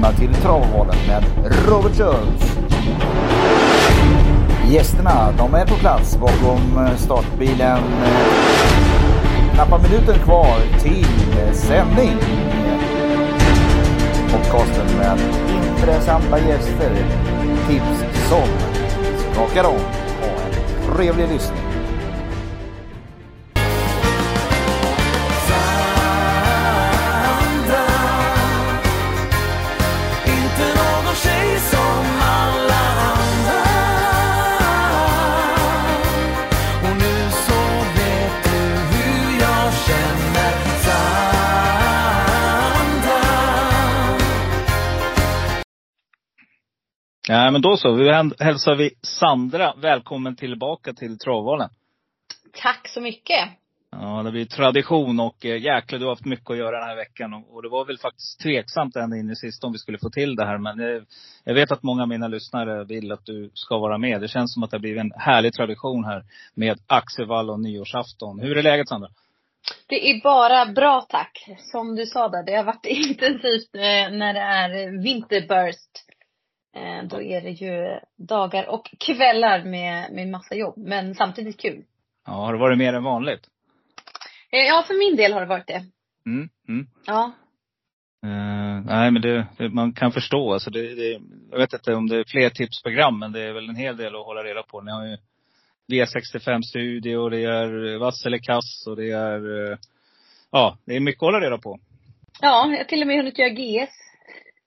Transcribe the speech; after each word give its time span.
välkomna 0.00 0.18
till 0.18 0.42
Travvalen 0.42 0.96
med 1.06 1.24
Robert 1.68 1.96
Schultz. 1.96 2.56
Gästerna, 4.68 5.32
de 5.38 5.54
är 5.54 5.66
på 5.66 5.74
plats 5.74 6.16
bakom 6.16 6.86
eh, 6.86 6.96
startbilen. 6.96 7.78
Knappa 9.54 9.78
minuter 9.78 10.14
kvar 10.14 10.56
till 10.82 11.06
eh, 11.38 11.52
sändning. 11.52 12.16
Podcasten 14.32 14.96
med 14.98 15.18
intressanta 15.76 16.38
gäster. 16.38 16.92
Tips 17.68 18.28
som 18.28 18.48
skakar 19.32 19.64
om. 19.64 19.80
Ha 20.20 20.28
en 20.46 20.96
trevlig 20.96 21.28
lyssning. 21.28 21.59
Ja, 47.30 47.50
men 47.50 47.62
då 47.62 47.76
så. 47.76 47.92
Vi 47.92 48.12
hälsar 48.38 48.74
vi 48.74 48.90
Sandra 49.02 49.74
välkommen 49.76 50.36
tillbaka 50.36 50.92
till 50.92 51.18
Travvalen. 51.18 51.68
Tack 52.62 52.88
så 52.88 53.00
mycket. 53.00 53.48
Ja, 53.90 54.22
det 54.22 54.30
blir 54.30 54.44
tradition 54.44 55.20
och 55.20 55.46
eh, 55.46 55.62
jäklar 55.62 55.98
du 55.98 56.04
har 56.04 56.12
haft 56.12 56.24
mycket 56.24 56.50
att 56.50 56.56
göra 56.56 56.78
den 56.78 56.88
här 56.88 56.96
veckan. 56.96 57.34
Och, 57.34 57.54
och 57.54 57.62
det 57.62 57.68
var 57.68 57.84
väl 57.84 57.98
faktiskt 57.98 58.40
tveksamt 58.40 58.96
ända 58.96 59.16
in 59.16 59.30
i 59.30 59.36
sista 59.36 59.66
om 59.66 59.72
vi 59.72 59.78
skulle 59.78 59.98
få 59.98 60.10
till 60.10 60.36
det 60.36 60.46
här. 60.46 60.58
Men 60.58 60.80
eh, 60.80 61.02
jag 61.44 61.54
vet 61.54 61.72
att 61.72 61.82
många 61.82 62.02
av 62.02 62.08
mina 62.08 62.28
lyssnare 62.28 62.84
vill 62.84 63.12
att 63.12 63.26
du 63.26 63.50
ska 63.54 63.78
vara 63.78 63.98
med. 63.98 64.20
Det 64.20 64.28
känns 64.28 64.54
som 64.54 64.62
att 64.62 64.70
det 64.70 64.76
har 64.76 64.80
blivit 64.80 65.00
en 65.00 65.12
härlig 65.16 65.52
tradition 65.52 66.04
här 66.04 66.24
med 66.54 66.78
Axevall 66.86 67.50
och 67.50 67.60
nyårsafton. 67.60 68.40
Hur 68.40 68.58
är 68.58 68.62
läget 68.62 68.88
Sandra? 68.88 69.08
Det 69.86 70.10
är 70.10 70.22
bara 70.22 70.66
bra 70.66 71.06
tack. 71.08 71.48
Som 71.58 71.96
du 71.96 72.06
sa 72.06 72.28
där, 72.28 72.42
det 72.46 72.56
har 72.56 72.64
varit 72.64 72.86
intensivt 73.08 73.74
eh, 73.74 74.18
när 74.18 74.34
det 74.34 74.40
är 74.40 75.02
vinterburst. 75.02 76.10
Eh, 76.74 77.04
då 77.04 77.22
är 77.22 77.40
det 77.40 77.50
ju 77.50 78.00
dagar 78.16 78.68
och 78.68 78.94
kvällar 78.98 79.64
med, 79.64 80.12
med 80.12 80.28
massa 80.28 80.54
jobb. 80.54 80.74
Men 80.76 81.14
samtidigt 81.14 81.60
kul. 81.60 81.84
Ja, 82.26 82.32
har 82.32 82.52
det 82.52 82.58
varit 82.58 82.78
mer 82.78 82.92
än 82.92 83.04
vanligt? 83.04 83.46
Eh, 84.50 84.66
ja, 84.66 84.84
för 84.86 84.98
min 84.98 85.16
del 85.16 85.32
har 85.32 85.40
det 85.40 85.46
varit 85.46 85.66
det. 85.66 85.84
Mm, 86.26 86.48
mm. 86.68 86.86
Ja. 87.06 87.32
Uh, 88.26 88.84
nej 88.84 89.10
men 89.10 89.22
det, 89.22 89.46
det, 89.58 89.68
man 89.68 89.92
kan 89.92 90.12
förstå. 90.12 90.52
Alltså 90.52 90.70
det, 90.70 90.94
det, 90.94 91.20
jag 91.50 91.58
vet 91.58 91.72
inte 91.72 91.94
om 91.94 92.08
det 92.08 92.16
är 92.16 92.24
fler 92.24 92.50
tipsprogram, 92.50 93.18
men 93.18 93.32
det 93.32 93.40
är 93.40 93.52
väl 93.52 93.68
en 93.68 93.76
hel 93.76 93.96
del 93.96 94.16
att 94.16 94.24
hålla 94.26 94.44
reda 94.44 94.62
på. 94.62 94.80
Ni 94.80 94.90
har 94.90 95.06
ju 95.06 95.16
V65 95.92 96.62
studio, 96.62 97.28
det 97.28 97.44
är 97.44 97.98
vass 97.98 98.26
eller 98.26 98.38
kass 98.38 98.86
och 98.86 98.96
det 98.96 99.10
är, 99.10 99.78
ja, 100.50 100.78
det 100.84 100.96
är 100.96 101.00
mycket 101.00 101.22
att 101.22 101.26
hålla 101.26 101.40
reda 101.40 101.58
på. 101.58 101.78
Ja, 102.40 102.70
jag 102.70 102.76
har 102.78 102.84
till 102.84 103.00
och 103.00 103.06
med 103.06 103.16
hunnit 103.16 103.38
göra 103.38 103.48
GS 103.48 104.09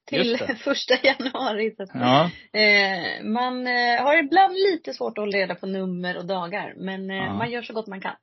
till 0.06 0.38
första 0.64 0.94
januari. 1.04 1.76
Så 1.78 1.86
ja. 1.94 2.30
eh, 2.60 3.24
man 3.24 3.68
eh, 3.68 4.04
har 4.04 4.24
ibland 4.24 4.54
lite 4.54 4.94
svårt 4.94 5.18
att 5.18 5.22
hålla 5.22 5.38
reda 5.38 5.56
på 5.56 5.66
nummer 5.66 6.18
och 6.18 6.26
dagar. 6.26 6.74
Men 6.78 7.10
eh, 7.10 7.18
ja. 7.18 7.34
man 7.34 7.52
gör 7.52 7.62
så 7.62 7.74
gott 7.74 7.88
man 7.88 8.02
kan. 8.02 8.16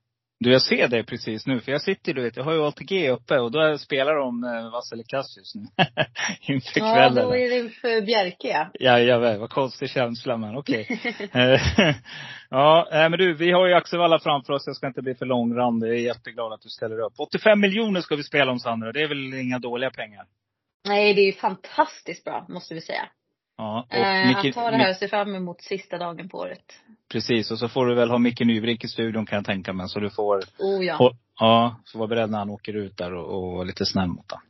Du, 0.44 0.52
jag 0.52 0.62
ser 0.62 0.88
det 0.88 1.04
precis 1.04 1.46
nu. 1.46 1.60
För 1.60 1.72
jag 1.72 1.82
sitter, 1.82 2.14
du 2.14 2.22
vet, 2.22 2.36
jag 2.36 2.44
har 2.44 2.52
ju 2.52 2.62
ATG 2.62 3.10
uppe 3.10 3.38
och 3.38 3.50
då 3.50 3.78
spelar 3.78 4.14
de 4.14 4.44
eh, 4.44 4.72
Vassele 4.72 5.02
Cassius 5.06 5.54
nu. 5.54 5.62
Inför 6.54 6.80
kvällen. 6.80 7.16
Ja, 7.16 7.22
då 7.22 7.36
är 7.36 7.62
det 7.62 7.70
för 7.70 8.06
Bjerke 8.06 8.48
ja. 8.48 8.70
Jajamän, 8.80 9.40
vad 9.40 9.50
konstig 9.50 9.90
känsla 9.90 10.36
men 10.36 10.56
okej. 10.56 10.86
Okay. 11.24 11.58
ja, 12.50 12.86
men 12.90 13.12
du, 13.12 13.34
vi 13.34 13.50
har 13.50 13.66
ju 13.66 13.74
Axevalla 13.74 14.18
framför 14.18 14.52
oss. 14.52 14.62
Jag 14.66 14.76
ska 14.76 14.86
inte 14.86 15.02
bli 15.02 15.14
för 15.14 15.26
långrandig. 15.26 15.88
Jag 15.88 15.96
är 15.96 16.00
jätteglad 16.00 16.52
att 16.52 16.62
du 16.62 16.68
ställer 16.68 17.00
upp. 17.00 17.14
85 17.18 17.60
miljoner 17.60 18.00
ska 18.00 18.16
vi 18.16 18.22
spela 18.22 18.52
om 18.52 18.58
Sandra. 18.58 18.92
Det 18.92 19.02
är 19.02 19.08
väl 19.08 19.34
inga 19.34 19.58
dåliga 19.58 19.90
pengar? 19.90 20.24
Nej, 20.84 21.14
det 21.14 21.20
är 21.20 21.26
ju 21.26 21.32
fantastiskt 21.32 22.24
bra, 22.24 22.46
måste 22.48 22.74
vi 22.74 22.80
säga. 22.80 23.08
Ja, 23.56 23.86
och 23.90 23.96
eh, 23.96 24.28
Micke, 24.28 24.44
att 24.44 24.54
ta 24.54 24.70
det 24.70 24.76
här 24.76 24.90
och 24.90 24.96
se 24.96 25.08
fram 25.08 25.34
emot 25.34 25.62
sista 25.62 25.98
dagen 25.98 26.28
på 26.28 26.38
året. 26.38 26.64
Precis, 27.12 27.50
och 27.50 27.58
så 27.58 27.68
får 27.68 27.86
du 27.86 27.94
väl 27.94 28.10
ha 28.10 28.18
Micke 28.18 28.40
Nybrink 28.40 28.84
i 28.84 28.88
studion 28.88 29.26
kan 29.26 29.36
jag 29.36 29.44
tänka 29.44 29.72
mig. 29.72 29.88
Så 29.88 30.00
du 30.00 30.10
får, 30.10 30.42
oh, 30.58 30.84
ja. 30.84 30.98
Få, 30.98 31.12
ja, 31.40 31.76
får 31.92 31.98
vara 31.98 32.08
beredd 32.08 32.30
när 32.30 32.38
han 32.38 32.50
åker 32.50 32.76
ut 32.76 32.96
där 32.96 33.14
och, 33.14 33.34
och 33.34 33.52
vara 33.52 33.64
lite 33.64 33.86
snäll 33.86 34.08
mot 34.08 34.30
honom. 34.30 34.46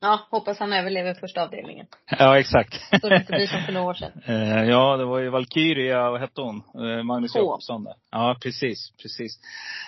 Ja, 0.00 0.20
hoppas 0.30 0.58
han 0.58 0.72
överlever 0.72 1.14
första 1.14 1.42
avdelningen. 1.42 1.86
Ja, 2.18 2.38
exakt. 2.38 2.74
Så 3.00 3.08
det 3.08 3.16
inte 3.16 3.32
blir 3.32 3.46
som 3.46 3.62
för 3.62 3.72
några 3.72 3.86
år 3.86 3.94
sedan. 3.94 4.12
Eh, 4.26 4.64
ja, 4.64 4.96
det 4.96 5.04
var 5.04 5.18
ju 5.18 5.28
Valkyria, 5.28 6.10
vad 6.10 6.20
hette 6.20 6.40
hon? 6.40 6.56
Eh, 6.56 7.02
Magnus 7.02 7.34
Jakobsson 7.34 7.84
där. 7.84 7.94
Ja, 8.10 8.36
precis, 8.42 8.92
precis. 9.02 9.40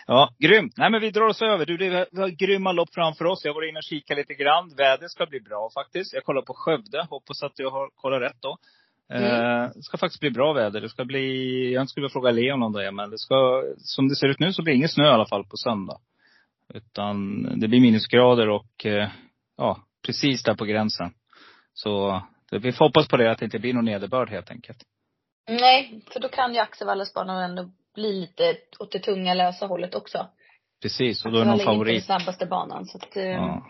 Ja, 0.06 0.31
grymt. 0.38 0.75
Nej 0.76 0.91
men 0.91 1.00
vi 1.00 1.10
drar 1.10 1.26
oss 1.26 1.43
över. 1.43 1.66
Du, 1.66 1.76
det 1.76 2.06
har 2.16 2.28
grymma 2.28 2.72
lopp 2.72 2.94
framför 2.94 3.25
oss. 3.25 3.44
Jag 3.44 3.54
var 3.54 3.69
inne 3.69 3.78
och 3.78 3.84
kikade 3.84 4.20
lite 4.20 4.34
grann. 4.34 4.75
Vädret 4.76 5.10
ska 5.10 5.26
bli 5.26 5.41
bra 5.41 5.70
faktiskt. 5.75 6.15
Jag 6.15 6.25
kollar 6.25 6.43
på 6.43 6.54
Skövde. 6.54 7.06
Hoppas 7.10 7.43
att 7.43 7.59
jag 7.59 7.70
har 7.70 7.91
kollat 7.97 8.22
rätt 8.22 8.41
då. 8.41 8.56
Mm. 9.12 9.25
Eh, 9.25 9.70
det 9.75 9.82
ska 9.82 9.99
faktiskt 9.99 10.20
bli 10.20 10.31
bra 10.31 10.53
väder. 10.53 10.81
Det 10.81 10.88
ska 10.88 11.04
bli, 11.04 11.72
jag 11.72 11.88
skulle 11.88 12.03
vilja 12.03 12.12
fråga 12.12 12.31
Leon 12.31 12.62
om 12.62 12.72
det, 12.72 12.91
men 12.91 13.10
det 13.10 13.19
ska, 13.19 13.62
som 13.78 14.09
det 14.09 14.16
ser 14.16 14.28
ut 14.28 14.41
nu 14.41 14.53
så 14.53 14.62
blir 14.62 14.72
det 14.72 14.76
ingen 14.76 14.88
snö 14.88 15.04
i 15.04 15.12
alla 15.12 15.26
fall 15.26 15.44
på 15.44 15.56
söndag. 15.56 15.99
Utan 16.75 17.43
det 17.60 17.69
blir 17.69 17.81
minusgrader 17.81 18.49
och, 18.49 18.87
ja, 19.56 19.81
precis 20.06 20.43
där 20.43 20.55
på 20.55 20.65
gränsen. 20.65 21.12
Så 21.72 22.22
vi 22.50 22.72
får 22.72 22.84
hoppas 22.84 23.09
på 23.09 23.16
det, 23.16 23.31
att 23.31 23.38
det 23.38 23.44
inte 23.44 23.59
blir 23.59 23.75
någon 23.75 23.84
nederbörd 23.84 24.31
helt 24.31 24.50
enkelt. 24.50 24.78
Nej, 25.49 26.03
för 26.12 26.21
då 26.21 26.28
kan 26.28 26.55
ju 26.55 26.61
Axevallasbanan 26.61 27.50
ändå 27.50 27.71
bli 27.94 28.21
lite 28.21 28.56
åt 28.78 28.93
det 28.93 28.99
tunga 28.99 29.34
lösa 29.34 29.66
hållet 29.66 29.94
också. 29.94 30.27
Precis, 30.83 31.25
och 31.25 31.33
då 31.33 31.38
är 31.38 31.44
det 31.44 31.50
någon 31.50 31.61
favorit. 31.61 31.94
inte 31.94 32.12
den 32.12 32.21
snabbaste 32.21 32.47
banan, 32.47 32.87
så 32.87 32.99
att, 32.99 33.16
ja. 33.16 33.66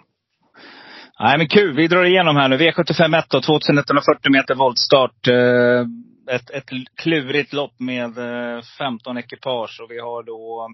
Nej 1.20 1.38
men 1.38 1.48
kul, 1.48 1.76
vi 1.76 1.86
drar 1.86 2.04
igenom 2.04 2.36
här 2.36 2.48
nu. 2.48 2.56
V75 2.56 3.22
då, 3.28 3.40
2140 3.40 4.32
meter 4.32 4.54
voltstart. 4.54 5.26
Ett, 6.30 6.50
ett 6.50 6.70
klurigt 6.94 7.52
lopp 7.52 7.80
med 7.80 8.14
15 8.78 9.18
ekipage 9.18 9.80
och 9.82 9.90
vi 9.90 9.98
har 10.00 10.22
då 10.22 10.68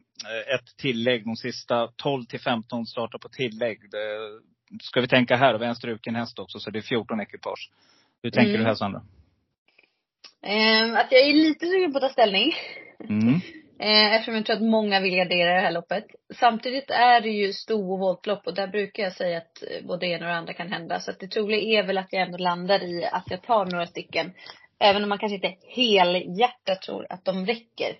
ett 0.55 0.77
tillägg. 0.78 1.25
De 1.25 1.37
sista 1.37 1.88
12 1.97 2.25
till 2.25 2.41
15 2.41 2.87
startar 2.87 3.19
på 3.19 3.28
tillägg 3.28 3.78
ska 4.82 5.00
vi 5.00 5.09
tänka 5.09 5.37
här, 5.37 5.54
och 5.54 5.60
vi 5.60 5.65
har 5.65 5.71
en 5.71 5.77
struken 5.77 6.15
häst 6.15 6.38
också, 6.38 6.59
så 6.60 6.71
det 6.71 6.78
är 6.78 6.82
14 6.82 7.21
ekipage. 7.21 7.71
Hur 8.22 8.31
tänker 8.31 8.50
mm. 8.50 8.60
du 8.60 8.66
här 8.66 8.75
Sandra? 8.75 9.03
Eh, 10.43 10.99
att 10.99 11.12
jag 11.12 11.21
är 11.21 11.32
lite 11.32 11.66
sugen 11.66 11.93
på 11.93 11.99
att 11.99 12.03
ta 12.03 12.09
ställning. 12.09 12.53
Mm. 13.09 13.34
eh, 13.81 14.15
eftersom 14.15 14.34
jag 14.34 14.47
tror 14.47 14.56
att 14.56 14.62
många 14.62 15.00
vill 15.00 15.16
gardera 15.16 15.55
det 15.55 15.60
här 15.60 15.72
loppet. 15.72 16.05
Samtidigt 16.34 16.91
är 16.91 17.21
det 17.21 17.28
ju 17.28 17.53
sto 17.53 17.93
och 17.93 17.99
voltlopp 17.99 18.47
och 18.47 18.55
där 18.55 18.66
brukar 18.66 19.03
jag 19.03 19.12
säga 19.12 19.38
att 19.38 19.62
både 19.88 20.06
det 20.06 20.12
ena 20.12 20.26
och 20.26 20.32
det 20.32 20.38
andra 20.38 20.53
kan 20.53 20.72
hända. 20.72 21.00
Så 21.00 21.10
att 21.10 21.21
det 21.21 21.28
troliga 21.28 21.81
är 21.81 21.87
väl 21.87 21.99
att 21.99 22.12
jag 22.12 22.22
ändå 22.22 22.38
landar 22.38 22.84
i 22.84 23.05
att 23.05 23.31
jag 23.31 23.43
tar 23.43 23.65
några 23.65 23.87
stycken. 23.87 24.32
Även 24.78 25.03
om 25.03 25.09
man 25.09 25.19
kanske 25.19 25.34
inte 25.34 25.55
helhjärtat 25.69 26.82
tror 26.82 27.06
att 27.10 27.25
de 27.25 27.47
räcker. 27.47 27.97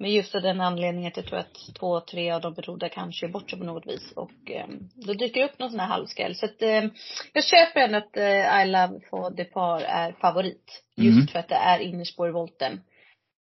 Men 0.00 0.12
just 0.12 0.34
av 0.34 0.42
den 0.42 0.60
anledningen 0.60 1.08
att 1.08 1.16
jag 1.16 1.26
tror 1.26 1.38
att 1.38 1.74
två, 1.78 2.00
tre 2.00 2.30
av 2.30 2.40
de 2.40 2.54
betrodda 2.54 2.88
kanske 2.88 3.26
är 3.26 3.30
bort 3.30 3.50
sig 3.50 3.58
på 3.58 3.64
något 3.64 3.86
vis. 3.86 4.12
Och 4.12 4.50
eh, 4.50 4.66
då 4.94 5.12
dyker 5.12 5.40
det 5.40 5.46
upp 5.46 5.58
någon 5.58 5.70
sån 5.70 5.80
här 5.80 5.86
halvskräll. 5.86 6.34
Så 6.34 6.46
att 6.46 6.62
eh, 6.62 6.84
jag 7.32 7.44
köper 7.44 7.80
ändå 7.80 7.98
att 7.98 8.16
eh, 8.16 8.62
I 8.62 8.66
Love 8.66 9.00
for 9.10 9.30
Depart 9.30 9.82
är 9.86 10.12
favorit. 10.12 10.82
Just 10.96 11.16
mm. 11.16 11.26
för 11.26 11.38
att 11.38 11.48
det 11.48 11.54
är 11.54 11.78
innerspår 11.78 12.28
i 12.28 12.32
volten. 12.32 12.80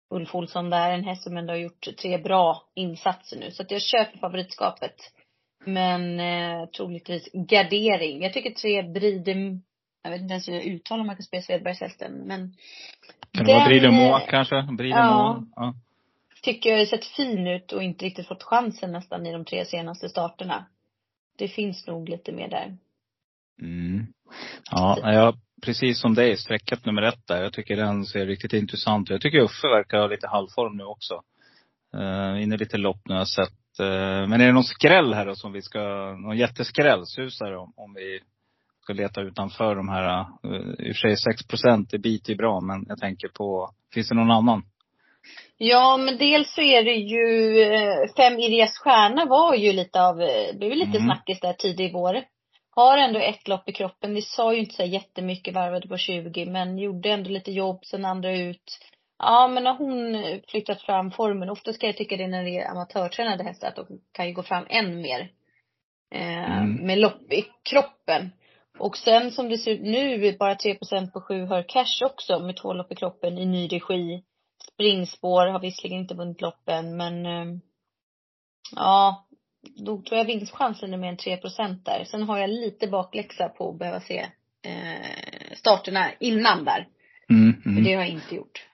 Ulf 0.09 0.35
Olsson 0.35 0.69
där, 0.69 0.91
en 0.91 1.03
häst 1.03 1.23
som 1.23 1.38
ändå 1.38 1.53
har 1.53 1.57
gjort 1.57 1.88
tre 2.01 2.18
bra 2.18 2.63
insatser 2.75 3.38
nu. 3.39 3.51
Så 3.51 3.62
att 3.62 3.72
jag 3.72 3.81
köper 3.81 4.18
favoritskapet. 4.18 4.95
Men 5.66 6.19
eh, 6.19 6.66
troligtvis 6.66 7.29
gardering. 7.34 8.22
Jag 8.22 8.34
tycker 8.34 8.51
tre 8.51 8.84
Bridem, 8.84 9.62
jag 10.03 10.12
vet 10.12 10.22
inte 10.22 10.31
ens 10.31 10.48
hur 10.48 10.53
jag 10.53 10.65
uttalar 10.65 11.03
Marcus 11.03 11.31
B. 11.31 11.42
Svedbergshästen 11.42 12.13
men. 12.13 12.53
Kan 13.31 13.45
det 13.45 13.53
vara 13.53 13.65
Bridemo 13.65 14.19
kanske? 14.30 14.62
Bridemo? 14.77 15.01
Ja. 15.01 15.44
ja 15.56 15.74
tycker 16.48 16.70
jag 16.70 16.78
har 16.78 16.86
sett 16.86 17.06
fin 17.06 17.48
ut 17.48 17.72
och 17.72 17.84
inte 17.84 18.06
riktigt 18.06 18.28
fått 18.28 18.44
chansen 18.44 18.92
nästan 18.92 19.26
i 19.26 19.32
de 19.32 19.46
tre 19.46 19.66
senaste 19.66 20.10
starterna. 20.10 20.66
Det 21.38 21.48
finns 21.48 21.88
nog 21.88 22.10
lite 22.10 22.32
mer 22.32 22.50
där. 22.50 22.78
Mm. 23.62 24.08
Ja, 24.72 25.14
jag, 25.14 25.36
precis 25.66 26.02
som 26.02 26.14
dig, 26.14 26.38
sträckat 26.38 26.86
nummer 26.86 27.02
ett 27.02 27.28
där. 27.28 27.44
Jag 27.44 27.54
tycker 27.54 27.76
den 27.76 28.06
ser 28.06 28.26
riktigt 28.26 28.54
intressant 28.54 29.08
ut. 29.08 29.12
Jag 29.12 29.22
tycker 29.22 29.40
Uffe 29.40 29.68
verkar 29.68 30.00
ha 30.00 30.08
lite 30.08 30.28
halvform 30.28 30.78
nu 30.78 30.84
också. 30.84 31.22
Eh, 31.94 32.00
uh, 32.00 32.44
inne 32.44 32.58
lite 32.58 32.78
lopp 32.78 33.02
nu 33.06 33.14
har 33.14 33.22
jag 33.22 33.28
sett. 33.28 33.80
Uh, 33.80 34.28
men 34.28 34.42
är 34.42 34.46
det 34.46 34.52
någon 34.52 34.64
skräll 34.64 35.14
här 35.14 35.26
då 35.26 35.36
som 35.36 35.52
vi 35.52 35.62
ska, 35.62 35.80
någon 36.18 36.38
jätteskräll 36.38 37.06
susar 37.06 37.52
om, 37.52 37.74
om 37.76 37.94
vi 37.94 38.20
ska 38.84 38.94
leta 38.94 39.22
utanför 39.22 39.76
de 39.76 39.90
här, 39.90 40.26
uh, 40.46 40.60
i 40.80 40.92
och 40.92 40.96
för 40.96 41.16
sig 41.16 41.18
6 41.18 41.48
procent, 41.48 41.90
det 41.92 42.00
biter 42.00 42.30
ju 42.30 42.38
bra. 42.38 42.62
Men 42.62 42.86
jag 42.88 43.00
tänker 43.00 43.28
på, 43.28 43.72
finns 43.94 44.10
det 44.10 44.16
någon 44.16 44.32
annan? 44.32 44.64
Ja, 45.57 45.97
men 45.97 46.18
dels 46.18 46.53
så 46.53 46.62
är 46.62 46.83
det 46.83 46.95
ju, 46.95 47.59
eh, 47.62 48.13
Fem 48.18 48.39
Irias 48.39 48.77
stjärna 48.77 49.25
var 49.25 49.56
ju 49.56 49.74
lite 49.74 50.01
av, 50.01 50.18
det 50.18 50.50
eh, 50.50 50.56
blev 50.56 50.71
lite 50.71 50.97
mm. 50.97 51.03
snackis 51.03 51.39
där 51.39 51.53
tidigt 51.53 51.89
i 51.89 51.94
vår. 51.94 52.24
har 52.75 52.97
ändå 52.97 53.19
ett 53.19 53.47
lopp 53.47 53.69
i 53.69 53.74
kroppen. 53.74 54.13
Vi 54.13 54.21
sa 54.21 54.53
ju 54.53 54.59
inte 54.59 54.75
så 54.75 54.83
jättemycket, 54.83 55.53
varvade 55.53 55.88
på 55.88 55.97
20, 55.97 56.45
men 56.45 56.77
gjorde 56.77 57.09
ändå 57.09 57.29
lite 57.29 57.51
jobb, 57.51 57.85
sen 57.85 58.06
andra 58.06 58.38
ut. 58.38 58.79
Ja, 59.19 59.47
men 59.47 59.65
har 59.65 59.75
hon 59.77 60.24
flyttat 60.47 60.81
fram 60.81 61.12
formen, 61.12 61.50
ofta 61.50 61.74
ska 61.74 61.85
jag 61.85 61.97
tycka 61.97 62.18
det 62.18 62.27
när 62.27 62.44
det 62.44 62.57
är 62.57 62.71
amatörtränade 62.71 63.44
hästar, 63.44 63.68
att 63.68 63.75
de 63.75 63.85
kan 64.12 64.27
ju 64.27 64.33
gå 64.33 64.44
fram 64.44 64.65
än 64.69 65.01
mer. 65.01 65.31
Eh, 66.12 66.57
mm. 66.57 66.85
Med 66.88 66.97
lopp 66.97 67.33
i 67.33 67.45
kroppen. 67.69 68.31
Och 68.79 68.97
sen 68.97 69.31
som 69.31 69.50
det 69.50 69.57
ser 69.57 69.71
ut 69.71 69.81
nu, 69.81 70.38
bara 70.38 70.53
3% 70.53 71.12
på 71.12 71.21
sju 71.21 71.45
hör 71.45 71.65
cash 71.68 72.06
också 72.06 72.39
med 72.39 72.57
två 72.57 72.74
lopp 72.74 72.91
i 72.91 72.95
kroppen 72.95 73.38
i 73.38 73.45
ny 73.45 73.68
regi. 73.68 74.24
Springspår 74.77 75.47
har 75.47 75.59
visserligen 75.59 76.00
inte 76.00 76.15
vunnit 76.15 76.41
loppen 76.41 76.97
men 76.97 77.25
eh, 77.25 77.59
ja, 78.75 79.27
då 79.75 80.01
tror 80.01 80.18
jag 80.18 80.25
vinstchansen 80.25 80.94
är 80.94 80.97
mer 80.97 81.09
än 81.09 81.18
3% 81.18 81.83
där. 81.83 82.03
Sen 82.03 82.24
har 82.24 82.38
jag 82.38 82.50
lite 82.50 82.88
bakläxa 82.88 83.50
på 83.50 83.69
att 83.69 83.79
behöva 83.79 84.00
se 84.00 84.19
eh, 84.65 85.56
starterna 85.56 86.12
innan 86.19 86.65
där. 86.65 86.88
Mm, 87.29 87.62
mm. 87.65 87.83
det 87.83 87.94
har 87.94 88.01
jag 88.01 88.09
inte 88.09 88.35
gjort. 88.35 88.65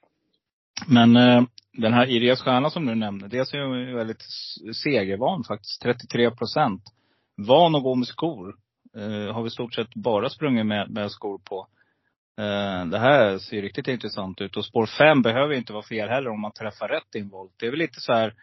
Men 0.88 1.16
eh, 1.16 1.44
den 1.74 1.94
här 1.94 2.10
Irias 2.10 2.42
stjärna 2.42 2.70
som 2.70 2.86
du 2.86 2.96
nämnde, 2.96 3.28
dels 3.28 3.54
är 3.54 3.58
ju 3.58 3.96
väldigt 3.96 4.24
segervan 4.84 5.44
faktiskt. 5.44 5.82
33 5.82 6.32
procent. 6.32 6.84
Van 7.38 7.76
att 7.76 7.84
gå 7.84 7.96
med 7.96 8.08
skor. 8.08 8.56
Eh, 8.98 9.34
har 9.34 9.44
vi 9.44 9.50
stort 9.50 9.74
sett 9.74 9.94
bara 9.94 10.30
sprungit 10.30 10.66
med, 10.66 10.90
med 10.90 11.12
skor 11.12 11.38
på. 11.38 11.68
Eh, 12.40 12.86
det 12.86 13.00
här 13.00 13.38
ser 13.38 13.62
riktigt 13.62 13.88
intressant 13.88 14.42
ut. 14.42 14.58
Och 14.58 14.66
spår 14.66 14.86
5 14.86 15.22
behöver 15.22 15.54
inte 15.54 15.74
vara 15.74 15.84
fel 15.84 16.10
heller 16.10 16.30
om 16.30 16.42
man 16.42 16.52
träffar 16.52 16.88
rätt 16.88 17.16
i 17.16 17.20
en 17.20 17.30
volt. 17.30 17.54
Det 17.60 17.66
är 17.66 17.70
väl 17.70 17.80
lite 17.80 18.00
så 18.00 18.14
här 18.14 18.34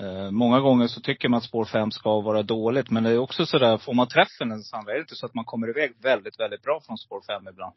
Eh, 0.00 0.30
många 0.30 0.60
gånger 0.60 0.86
så 0.86 1.00
tycker 1.00 1.28
man 1.28 1.38
att 1.38 1.44
spår 1.44 1.64
5 1.64 1.90
ska 1.90 2.20
vara 2.20 2.42
dåligt. 2.42 2.90
Men 2.90 3.04
det 3.04 3.10
är 3.10 3.18
också 3.18 3.46
sådär, 3.46 3.78
får 3.78 3.94
man 3.94 4.08
träffen 4.08 4.52
en 4.52 4.62
Sandra, 4.62 4.92
är 4.92 4.96
det 4.96 5.00
inte 5.00 5.14
så 5.14 5.26
att 5.26 5.34
man 5.34 5.44
kommer 5.44 5.68
iväg 5.68 5.92
väldigt, 6.02 6.40
väldigt 6.40 6.62
bra 6.62 6.80
från 6.86 6.98
spår 6.98 7.22
5 7.26 7.48
ibland? 7.48 7.74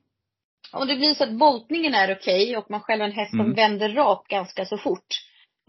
Om 0.72 0.88
det 0.88 0.96
blir 0.96 1.14
så 1.14 1.24
att 1.24 1.40
voltningen 1.40 1.94
är 1.94 2.16
okej 2.16 2.44
okay 2.44 2.56
och 2.56 2.72
man 2.72 2.82
själv 2.82 3.02
en 3.02 3.12
häst 3.12 3.32
som 3.32 3.40
mm. 3.40 3.54
vänder 3.54 3.90
rakt 3.90 4.28
ganska 4.28 4.66
så 4.66 4.78
fort. 4.78 5.08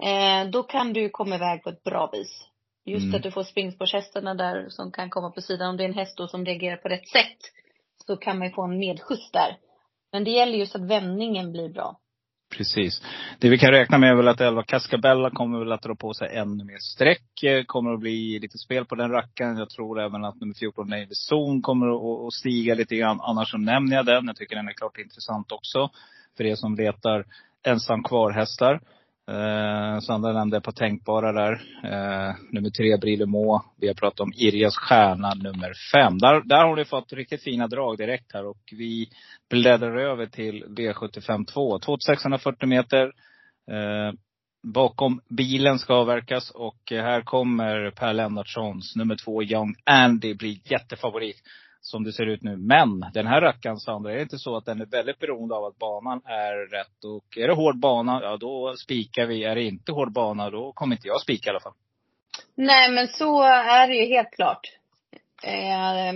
Eh, 0.03 0.51
då 0.51 0.63
kan 0.63 0.93
du 0.93 1.09
komma 1.09 1.35
iväg 1.35 1.63
på 1.63 1.71
ett 1.71 1.83
bra 1.83 2.11
vis. 2.13 2.47
Just 2.85 3.05
mm. 3.05 3.17
att 3.17 3.23
du 3.23 3.31
får 3.31 3.43
springspårshästarna 3.43 4.35
där 4.35 4.69
som 4.69 4.93
kan 4.93 5.11
komma 5.11 5.31
på 5.31 5.41
sidan. 5.41 5.69
Om 5.69 5.77
det 5.77 5.85
är 5.85 5.89
en 5.89 5.95
häst 5.95 6.17
då 6.17 6.29
som 6.29 6.45
reagerar 6.45 6.77
på 6.77 6.89
rätt 6.89 7.09
sätt. 7.09 7.39
Så 8.11 8.17
kan 8.17 8.39
man 8.39 8.49
ju 8.49 8.55
få 8.55 8.63
en 8.63 8.79
medskjuts 8.79 9.31
där. 9.33 9.57
Men 10.13 10.25
det 10.25 10.31
gäller 10.31 10.59
just 10.59 10.75
att 10.75 10.83
vändningen 10.83 11.53
blir 11.53 11.69
bra. 11.69 11.97
Precis. 12.57 13.03
Det 13.39 13.49
vi 13.49 13.59
kan 13.59 13.71
räkna 13.71 13.99
med 13.99 14.11
är 14.11 14.15
väl 14.15 14.29
att 14.29 14.41
Elva 14.41 14.63
Cascabella 14.63 15.31
kommer 15.31 15.59
väl 15.59 15.73
att 15.73 15.83
dra 15.83 15.95
på 15.95 16.15
sig 16.15 16.37
ännu 16.37 16.65
mer 16.65 16.79
streck. 16.79 17.43
Eh, 17.43 17.65
kommer 17.65 17.93
att 17.95 18.01
bli 18.01 18.39
lite 18.39 18.59
spel 18.59 18.85
på 18.85 18.95
den 18.95 19.11
rackaren. 19.11 19.57
Jag 19.57 19.71
tror 19.71 20.01
även 20.01 20.25
att 20.25 20.41
nummer 20.41 20.55
14, 20.55 20.89
Navy 20.89 21.15
Zone, 21.31 21.61
kommer 21.61 22.27
att 22.27 22.33
stiga 22.33 22.75
lite 22.75 22.97
grann. 22.97 23.21
Annars 23.21 23.51
så 23.51 23.59
nämner 23.59 23.97
jag 23.97 24.07
den. 24.07 24.27
Jag 24.27 24.37
tycker 24.37 24.57
den 24.57 24.69
är 24.69 24.73
klart 24.73 24.99
intressant 24.99 25.53
också. 25.53 25.91
För 26.37 26.45
er 26.45 26.55
som 26.55 26.75
letar 26.75 27.25
ensam 27.67 28.03
kvar-hästar. 28.03 28.81
Eh, 29.31 30.01
Sandra 30.01 30.33
nämnde 30.33 30.57
ett 30.57 30.65
par 30.65 30.73
tänkbara 30.73 31.33
där. 31.33 31.53
Eh, 31.85 32.35
nummer 32.51 32.71
tre, 32.71 32.97
Brillemo. 32.97 33.63
Vi 33.81 33.87
har 33.87 33.95
pratat 33.95 34.21
om 34.21 34.33
Irjas 34.37 34.77
stjärna 34.77 35.35
nummer 35.35 35.73
fem. 35.93 36.19
Där, 36.19 36.43
där 36.45 36.65
har 36.65 36.77
ni 36.77 36.85
fått 36.85 37.13
riktigt 37.13 37.43
fina 37.43 37.67
drag 37.67 37.99
direkt 37.99 38.33
här. 38.33 38.47
Och 38.47 38.61
vi 38.73 39.09
bläddrar 39.51 39.97
över 39.97 40.27
till 40.27 40.65
V75 40.65 41.45
2. 41.45 41.79
2640 41.79 42.69
meter. 42.69 43.05
Eh, 43.71 44.13
bakom 44.63 45.21
bilen 45.29 45.79
ska 45.79 45.95
avverkas 45.95 46.51
och 46.51 46.81
här 46.91 47.23
kommer 47.23 47.91
Per 47.91 48.13
Lennartssons 48.13 48.97
nummer 48.97 49.17
två, 49.25 49.43
Young 49.43 49.75
Andy, 49.85 50.35
blir 50.35 50.73
jättefavorit 50.73 51.37
som 51.81 52.05
det 52.05 52.13
ser 52.13 52.27
ut 52.27 52.43
nu. 52.43 52.57
Men 52.57 53.05
den 53.15 53.27
här 53.27 53.41
rackaren 53.41 53.77
Sandra, 53.77 54.13
är 54.13 54.17
det 54.17 54.23
inte 54.23 54.39
så 54.39 54.57
att 54.57 54.65
den 54.65 54.81
är 54.81 54.87
väldigt 54.87 55.19
beroende 55.19 55.55
av 55.55 55.65
att 55.65 55.79
banan 55.79 56.21
är 56.25 56.71
rätt? 56.71 57.05
Och 57.05 57.39
är 57.39 57.49
det 57.49 57.55
hård 57.55 57.79
bana, 57.79 58.21
ja 58.23 58.37
då 58.37 58.75
spikar 58.77 59.27
vi. 59.27 59.45
Är 59.45 59.55
det 59.55 59.63
inte 59.63 59.93
hård 59.93 60.13
bana, 60.13 60.51
då 60.51 60.73
kommer 60.73 60.97
inte 60.97 61.09
jag 61.09 61.21
spika 61.21 61.49
i 61.49 61.51
alla 61.51 61.61
fall. 61.61 61.75
Nej 62.55 62.91
men 62.91 63.09
så 63.09 63.43
är 63.43 63.89
det 63.89 63.95
ju 63.95 64.07
helt 64.07 64.31
klart. 64.31 64.61
Eh, 65.43 66.13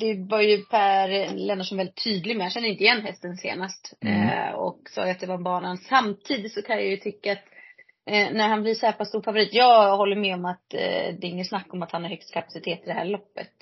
det 0.00 0.14
var 0.28 0.40
ju 0.40 0.64
Per 0.64 1.34
Lennartsson 1.34 1.78
väldigt 1.78 2.04
tydlig 2.04 2.36
med. 2.36 2.44
Jag 2.44 2.52
kände 2.52 2.68
inte 2.68 2.84
igen 2.84 3.02
hästen 3.02 3.36
senast. 3.36 3.94
Mm. 4.00 4.28
Eh, 4.28 4.54
och 4.54 4.80
sa 4.90 5.10
att 5.10 5.20
det 5.20 5.26
var 5.26 5.38
banan. 5.38 5.76
Samtidigt 5.76 6.52
så 6.52 6.62
kan 6.62 6.76
jag 6.76 6.86
ju 6.86 6.96
tycka 6.96 7.32
att 7.32 7.44
eh, 8.06 8.32
när 8.32 8.48
han 8.48 8.62
blir 8.62 8.74
så 8.74 8.86
här 8.86 8.92
pass 8.92 9.08
stor 9.08 9.22
favorit. 9.22 9.48
Jag 9.52 9.96
håller 9.96 10.16
med 10.16 10.34
om 10.34 10.44
att 10.44 10.74
eh, 10.74 11.14
det 11.18 11.26
är 11.26 11.30
inget 11.30 11.48
snack 11.48 11.74
om 11.74 11.82
att 11.82 11.92
han 11.92 12.02
har 12.02 12.10
högst 12.10 12.34
kapacitet 12.34 12.80
i 12.82 12.86
det 12.86 12.92
här 12.92 13.04
loppet. 13.04 13.52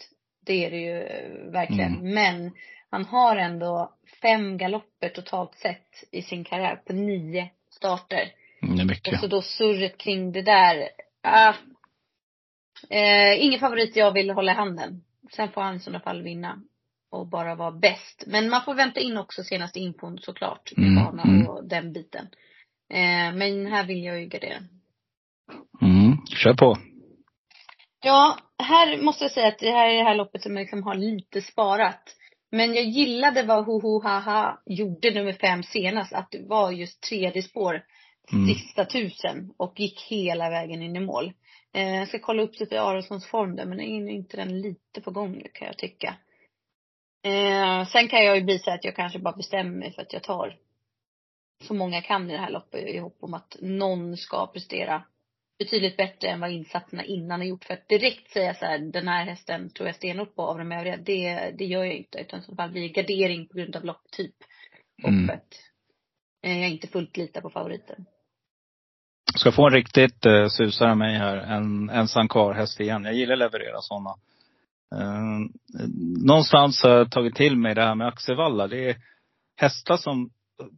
Det 0.49 0.65
är 0.65 0.71
det 0.71 0.77
ju 0.77 1.03
eh, 1.03 1.53
verkligen. 1.53 1.95
Mm. 1.95 2.15
Men 2.15 2.53
han 2.91 3.05
har 3.05 3.37
ändå 3.37 3.93
fem 4.23 4.59
galopper 4.59 5.09
totalt 5.09 5.55
sett 5.55 6.05
i 6.13 6.23
sin 6.23 6.45
karriär 6.45 6.77
på 6.77 6.93
nio 6.93 7.51
starter. 7.71 8.33
Mm, 8.63 8.77
det 8.77 8.83
är 8.83 8.87
mycket. 8.87 9.15
Och 9.15 9.21
så 9.21 9.27
då 9.27 9.43
surret 9.43 9.99
kring 9.99 10.33
det 10.33 10.43
där. 10.43 10.89
Ah, 11.23 11.55
eh, 12.91 13.45
ingen 13.45 13.61
favorit 13.61 13.97
jag 13.97 14.13
vill 14.13 14.31
hålla 14.31 14.53
i 14.53 14.55
handen. 14.55 15.05
Sen 15.33 15.49
får 15.49 15.61
han 15.61 15.77
i 15.77 15.81
sådana 15.81 16.01
fall 16.01 16.23
vinna. 16.23 16.63
Och 17.11 17.27
bara 17.27 17.55
vara 17.55 17.73
bäst. 17.73 18.25
Men 18.27 18.49
man 18.49 18.63
får 18.65 18.75
vänta 18.75 19.01
in 19.01 19.17
också 19.17 19.43
senaste 19.43 19.81
infon 19.81 20.19
såklart. 20.19 20.73
Med 20.77 20.89
mm. 20.89 21.05
bana 21.05 21.23
mm. 21.23 21.47
och 21.49 21.69
den 21.69 21.93
biten. 21.93 22.29
Eh, 22.91 23.35
men 23.35 23.67
här 23.67 23.87
vill 23.87 24.05
jag 24.05 24.21
ju 24.21 24.27
gardera. 24.27 24.59
Mm, 25.83 26.27
kör 26.27 26.55
på. 26.55 26.77
Ja, 28.05 28.39
här 28.63 29.03
måste 29.03 29.25
jag 29.25 29.31
säga 29.31 29.49
att 29.49 29.59
det 29.59 29.71
här 29.71 29.89
är 29.89 29.99
det 29.99 30.05
här 30.05 30.15
loppet 30.15 30.43
som 30.43 30.57
jag 30.57 30.63
liksom 30.63 30.83
har 30.83 30.95
lite 30.95 31.43
sparat. 31.43 32.15
Men 32.51 32.75
jag 32.75 32.85
gillade 32.85 33.43
vad 33.43 33.65
Ho 33.65 33.81
Ho 33.81 34.03
Ha 34.03 34.19
Ha 34.19 34.63
gjorde 34.67 35.11
nummer 35.11 35.33
fem 35.33 35.63
senast. 35.63 36.13
Att 36.13 36.31
det 36.31 36.43
var 36.49 36.71
just 36.71 37.03
tredje 37.03 37.43
spår, 37.43 37.85
mm. 38.33 38.47
sista 38.49 38.85
tusen 38.85 39.55
och 39.57 39.81
gick 39.81 40.03
hela 40.03 40.51
vägen 40.51 40.83
in 40.83 40.97
i 40.97 41.01
mål. 41.01 41.33
Eh, 41.75 41.97
jag 41.97 42.09
ska 42.09 42.19
kolla 42.19 42.43
upp 42.43 42.61
lite 42.61 42.83
Aronsons 42.83 43.27
form 43.27 43.57
där, 43.57 43.67
men 43.67 43.81
är 43.81 44.09
inte 44.11 44.37
den 44.37 44.61
lite 44.61 45.01
på 45.01 45.11
gång 45.11 45.33
nu 45.33 45.49
kan 45.53 45.67
jag 45.67 45.79
tycka. 45.79 46.15
Eh, 47.25 47.87
sen 47.87 48.09
kan 48.09 48.25
jag 48.25 48.37
ju 48.37 48.43
bli 48.43 48.59
så 48.59 48.71
att 48.71 48.85
jag 48.85 48.97
kanske 48.97 49.19
bara 49.19 49.37
bestämmer 49.37 49.79
mig 49.79 49.93
för 49.93 50.03
att 50.03 50.13
jag 50.13 50.23
tar 50.23 50.57
så 51.65 51.75
många 51.75 51.95
jag 51.97 52.05
kan 52.05 52.31
i 52.31 52.33
det 52.33 52.39
här 52.39 52.51
loppet 52.51 52.89
i 52.89 52.99
hopp 52.99 53.17
om 53.21 53.35
att 53.35 53.57
någon 53.61 54.17
ska 54.17 54.47
prestera 54.47 55.03
betydligt 55.59 55.97
bättre 55.97 56.29
än 56.29 56.41
vad 56.41 56.51
insatserna 56.51 57.05
innan 57.05 57.41
har 57.41 57.47
gjort. 57.47 57.65
För 57.65 57.75
att 57.75 57.89
direkt 57.89 58.31
säga 58.31 58.55
så 58.55 58.65
här, 58.65 58.79
den 58.79 59.09
här 59.09 59.25
hästen 59.25 59.71
tror 59.71 59.89
jag 59.89 59.97
stenhårt 59.97 60.35
på 60.35 60.43
av 60.43 60.59
de 60.59 60.73
övriga, 60.73 60.97
det, 60.97 61.51
det 61.59 61.65
gör 61.65 61.85
jag 61.85 61.95
inte. 61.95 62.19
Utan 62.19 62.43
så 62.43 62.57
fall 62.57 62.71
blir 62.71 62.89
gardering 62.89 63.49
på 63.49 63.57
grund 63.57 63.77
av 63.77 63.85
lopptyp. 63.85 64.35
Mm. 65.05 65.31
Eh, 66.43 66.61
jag 66.61 66.71
inte 66.71 66.89
fullt 66.89 67.17
litar 67.17 67.41
på 67.41 67.51
favoriten. 67.51 68.05
Ska 69.37 69.53
få 69.53 69.67
en 69.67 69.73
riktigt 69.73 70.27
uh, 70.27 70.49
susare 70.49 70.95
mig 70.95 71.19
här. 71.19 71.37
En 71.37 71.91
ensam 71.91 72.29
kvar 72.29 72.55
häst 72.55 72.81
igen. 72.81 73.05
Jag 73.05 73.15
gillar 73.15 73.35
att 73.35 73.39
leverera 73.39 73.81
sådana. 73.81 74.11
Uh, 74.95 75.51
någonstans 76.27 76.83
har 76.83 76.91
jag 76.91 77.11
tagit 77.11 77.35
till 77.35 77.57
mig 77.57 77.75
det 77.75 77.83
här 77.83 77.95
med 77.95 78.07
Axevalla. 78.07 78.67
Det 78.67 78.91
är 78.91 78.97
hästar 79.57 79.97
som 79.97 80.31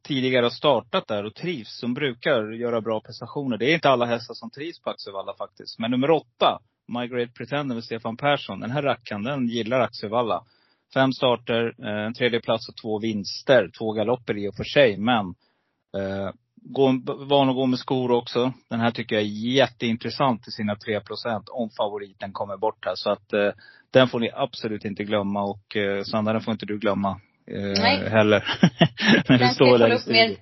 tidigare 0.02 0.44
har 0.44 0.50
startat 0.50 1.08
där 1.08 1.25
och 1.25 1.34
trivs, 1.34 1.78
som 1.78 1.94
brukar 1.94 2.52
göra 2.52 2.80
bra 2.80 3.00
prestationer. 3.00 3.56
Det 3.56 3.70
är 3.70 3.75
inte 3.75 3.90
alla 3.90 4.06
hästar 4.06 4.34
som 4.34 4.50
trivs 4.50 4.80
på 4.80 4.90
Axevalla 4.90 5.34
faktiskt. 5.38 5.78
Men 5.78 5.90
nummer 5.90 6.10
åtta, 6.10 6.60
My 6.88 7.06
Great 7.06 7.34
Pretender 7.34 7.75
med 7.75 7.84
Stefan 7.84 8.16
Persson. 8.16 8.60
Den 8.60 8.70
här 8.70 8.82
rackaren, 8.82 9.22
den 9.22 9.49
gillar 9.49 9.80
Axevalla. 9.80 10.44
Fem 10.94 11.12
starter, 11.12 11.75
eh, 11.78 12.06
en 12.06 12.14
tredje 12.14 12.40
plats 12.40 12.68
och 12.68 12.76
två 12.76 12.99
vinster. 12.99 13.70
Två 13.78 13.92
galopper 13.92 14.38
i 14.38 14.49
och 14.49 14.54
för 14.54 14.64
sig, 14.64 14.96
men 14.96 15.34
eh, 15.96 16.30
van 17.28 17.49
att 17.49 17.54
gå 17.54 17.66
med 17.66 17.78
skor 17.78 18.10
också. 18.10 18.52
Den 18.68 18.80
här 18.80 18.90
tycker 18.90 19.16
jag 19.16 19.25
är 19.25 19.28
jätteintressant 19.28 20.49
i 20.49 20.50
sina 20.50 20.76
3 20.76 21.00
procent 21.00 21.49
om 21.49 21.70
favoriten 21.70 22.32
kommer 22.32 22.56
bort 22.56 22.87
här. 22.87 22.94
Så 22.94 23.10
att 23.10 23.32
eh, 23.32 23.50
den 23.90 24.08
får 24.08 24.20
ni 24.20 24.30
absolut 24.34 24.84
inte 24.84 25.04
glömma. 25.04 25.42
Och 25.42 25.76
eh, 25.76 26.02
Sandra, 26.02 26.32
den 26.32 26.42
får 26.42 26.52
inte 26.52 26.66
du 26.66 26.78
glömma 26.78 27.20
eh, 27.47 27.82
Nej. 27.82 28.09
heller. 28.09 28.44
När 29.28 29.38
du 29.38 29.49
står 29.49 29.78
där 29.78 29.94
i 29.94 29.99
studion. 29.99 30.37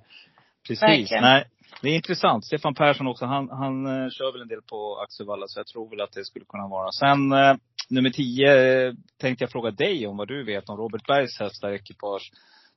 Precis. 0.69 0.83
Verkligen. 0.83 1.23
Nej, 1.23 1.45
det 1.83 1.89
är 1.89 1.95
intressant. 1.95 2.45
Stefan 2.45 2.75
Persson 2.75 3.07
också, 3.07 3.25
han, 3.25 3.49
han 3.51 3.87
uh, 3.87 4.11
kör 4.11 4.33
väl 4.33 4.43
en 4.43 4.49
del 4.49 4.63
på 4.63 5.01
Axevalla, 5.03 5.47
så 5.49 5.59
jag 5.59 5.67
tror 5.67 5.91
väl 5.91 6.01
att 6.01 6.13
det 6.13 6.25
skulle 6.25 6.45
kunna 6.45 6.69
vara. 6.69 6.93
Sen 6.93 7.33
uh, 7.33 7.57
nummer 7.89 8.11
tio 8.11 8.89
uh, 8.89 8.95
tänkte 9.21 9.45
jag 9.45 9.51
fråga 9.51 9.71
dig 9.71 10.07
om 10.07 10.17
vad 10.17 10.29
du 10.29 10.45
vet 10.45 10.69
om 10.69 10.77
Robert 10.77 11.07
Bergs 11.07 11.41
hästar, 11.41 11.71
ekipage 11.71 12.33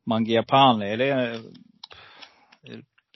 Mangia 0.06 0.44
Pani. 0.44 0.90
Eller, 0.90 1.40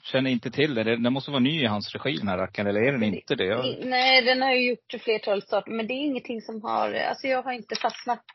känner 0.05 0.29
inte 0.29 0.51
till 0.51 0.75
det. 0.75 0.83
Den 0.83 1.13
måste 1.13 1.31
vara 1.31 1.39
ny 1.39 1.63
i 1.63 1.65
hans 1.65 1.93
regi 1.95 2.17
den 2.17 2.27
här 2.27 2.37
rackaren, 2.37 2.67
eller 2.67 2.81
är 2.81 2.91
den 2.91 3.03
inte 3.03 3.35
det? 3.35 3.45
Jag... 3.45 3.85
Nej, 3.85 4.21
den 4.21 4.41
har 4.41 4.53
ju 4.53 4.69
gjort 4.69 5.03
flertalet 5.03 5.43
starter. 5.43 5.71
Men 5.71 5.87
det 5.87 5.93
är 5.93 6.05
ingenting 6.05 6.41
som 6.41 6.61
har, 6.63 6.93
alltså 6.93 7.27
jag 7.27 7.43
har 7.43 7.51
inte 7.51 7.75
fastnat 7.75 8.25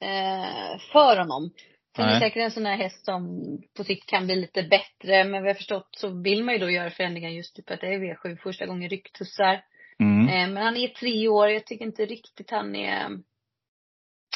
eh, 0.00 0.78
för 0.92 1.16
honom. 1.16 1.50
Sen 1.96 2.04
är 2.04 2.14
det 2.14 2.20
säkert 2.20 2.42
en 2.42 2.50
sån 2.50 2.66
här 2.66 2.76
häst 2.76 3.04
som 3.04 3.42
på 3.76 3.84
sikt 3.84 4.06
kan 4.06 4.26
bli 4.26 4.36
lite 4.36 4.62
bättre. 4.62 5.24
Men 5.24 5.42
vad 5.42 5.50
jag 5.50 5.56
förstått 5.56 5.88
så 5.90 6.22
vill 6.22 6.44
man 6.44 6.54
ju 6.54 6.60
då 6.60 6.70
göra 6.70 6.90
förändringar 6.90 7.30
just 7.30 7.56
typ 7.56 7.70
att 7.70 7.80
det 7.80 7.86
är 7.86 7.98
V7 7.98 8.36
första 8.36 8.66
gången 8.66 8.88
rycktussar. 8.88 9.64
Mm. 9.98 10.28
Eh, 10.28 10.54
men 10.54 10.62
han 10.62 10.76
är 10.76 10.88
tre 10.88 11.28
år. 11.28 11.50
Jag 11.50 11.66
tycker 11.66 11.84
inte 11.84 12.06
riktigt 12.06 12.50
han 12.50 12.76
är 12.76 13.08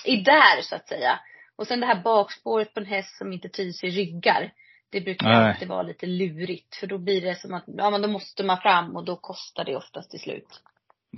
är 0.05 0.25
där 0.25 0.63
så 0.63 0.77
att 0.77 0.89
säga. 0.89 1.21
Och 1.57 1.67
sen 1.67 1.81
det 1.81 1.87
här 1.87 2.03
bakspåret 2.03 2.75
på 2.75 2.81
en 2.81 2.87
häst 2.87 3.19
som 3.19 3.33
inte 3.33 3.49
trivs 3.49 3.85
i 3.85 3.91
ryggar. 3.91 4.53
Det 4.91 5.01
brukar 5.01 5.27
Nej. 5.27 5.37
alltid 5.37 5.69
vara 5.69 5.83
lite 5.83 6.07
lurigt. 6.07 6.77
För 6.77 6.87
då 6.87 6.99
blir 6.99 7.21
det 7.21 7.35
som 7.35 7.55
att, 7.55 7.65
ja 7.67 7.91
men 7.91 8.03
då 8.03 8.09
måste 8.09 8.45
man 8.45 8.61
fram 8.61 8.97
och 8.97 9.05
då 9.05 9.17
kostar 9.17 9.65
det 9.65 9.77
oftast 9.77 10.11
till 10.11 10.21
slut. 10.21 10.63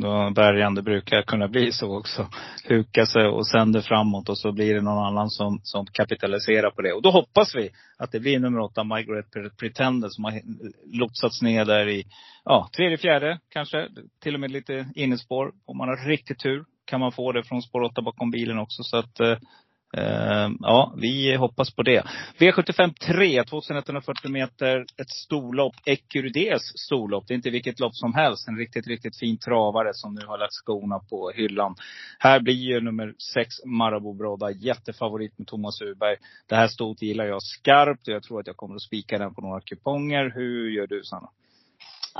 Då 0.00 0.30
bärgaren, 0.30 0.74
det 0.74 0.82
brukar 0.82 1.22
kunna 1.22 1.48
bli 1.48 1.72
så 1.72 1.98
också. 1.98 2.28
Huka 2.68 3.06
sig 3.06 3.26
och 3.26 3.46
sänder 3.46 3.80
framåt 3.80 4.28
och 4.28 4.38
så 4.38 4.52
blir 4.52 4.74
det 4.74 4.82
någon 4.82 5.06
annan 5.06 5.30
som, 5.30 5.60
som 5.62 5.86
kapitaliserar 5.86 6.70
på 6.70 6.82
det. 6.82 6.92
Och 6.92 7.02
då 7.02 7.10
hoppas 7.10 7.54
vi 7.54 7.70
att 7.98 8.12
det 8.12 8.20
blir 8.20 8.38
nummer 8.38 8.60
åtta, 8.60 8.84
Margaret 8.84 9.56
Pretender, 9.58 10.08
som 10.08 10.24
har 10.24 10.40
lotsats 10.98 11.42
ner 11.42 11.64
där 11.64 11.88
i, 11.88 12.04
ja, 12.44 12.68
tredje, 12.76 12.98
fjärde 12.98 13.38
kanske. 13.48 13.88
Till 14.22 14.34
och 14.34 14.40
med 14.40 14.50
lite 14.50 14.86
innespår. 14.94 15.52
Om 15.66 15.78
man 15.78 15.88
har 15.88 16.08
riktigt 16.08 16.38
tur 16.38 16.64
kan 16.84 17.00
man 17.00 17.12
få 17.12 17.32
det 17.32 17.44
från 17.44 17.62
spår 17.62 17.82
åtta 17.82 18.02
bakom 18.02 18.30
bilen 18.30 18.58
också. 18.58 18.82
Så 18.82 18.96
att 18.96 19.20
eh, 19.20 19.36
Ehm, 19.96 20.56
ja, 20.60 20.94
vi 20.96 21.36
hoppas 21.36 21.70
på 21.74 21.82
det. 21.82 22.02
V75 22.38 22.94
3, 23.06 23.44
2140 23.44 24.30
meter, 24.30 24.80
ett 24.80 25.10
storlopp. 25.10 25.74
Ecurides 25.86 26.62
storlopp. 26.86 27.24
Det 27.28 27.34
är 27.34 27.36
inte 27.36 27.50
vilket 27.50 27.80
lopp 27.80 27.94
som 27.94 28.14
helst. 28.14 28.48
En 28.48 28.56
riktigt, 28.56 28.86
riktigt 28.86 29.18
fin 29.18 29.38
travare 29.38 29.94
som 29.94 30.14
nu 30.14 30.26
har 30.26 30.38
lagt 30.38 30.52
skorna 30.52 30.98
på 30.98 31.30
hyllan. 31.30 31.74
Här 32.18 32.40
blir 32.40 32.54
ju 32.54 32.80
nummer 32.80 33.14
6, 33.34 33.64
Marabou 33.64 34.14
Broda, 34.14 34.50
jättefavorit 34.50 35.38
med 35.38 35.46
Thomas 35.46 35.82
Uberg. 35.82 36.16
Det 36.48 36.56
här 36.56 36.68
stort 36.68 37.02
gillar 37.02 37.24
jag 37.24 37.42
skarpt 37.42 38.08
och 38.08 38.14
jag 38.14 38.22
tror 38.22 38.40
att 38.40 38.46
jag 38.46 38.56
kommer 38.56 38.74
att 38.74 38.82
spika 38.82 39.18
den 39.18 39.34
på 39.34 39.40
några 39.40 39.60
kuponger. 39.60 40.32
Hur 40.34 40.70
gör 40.70 40.86
du 40.86 41.02
Sanna? 41.04 41.28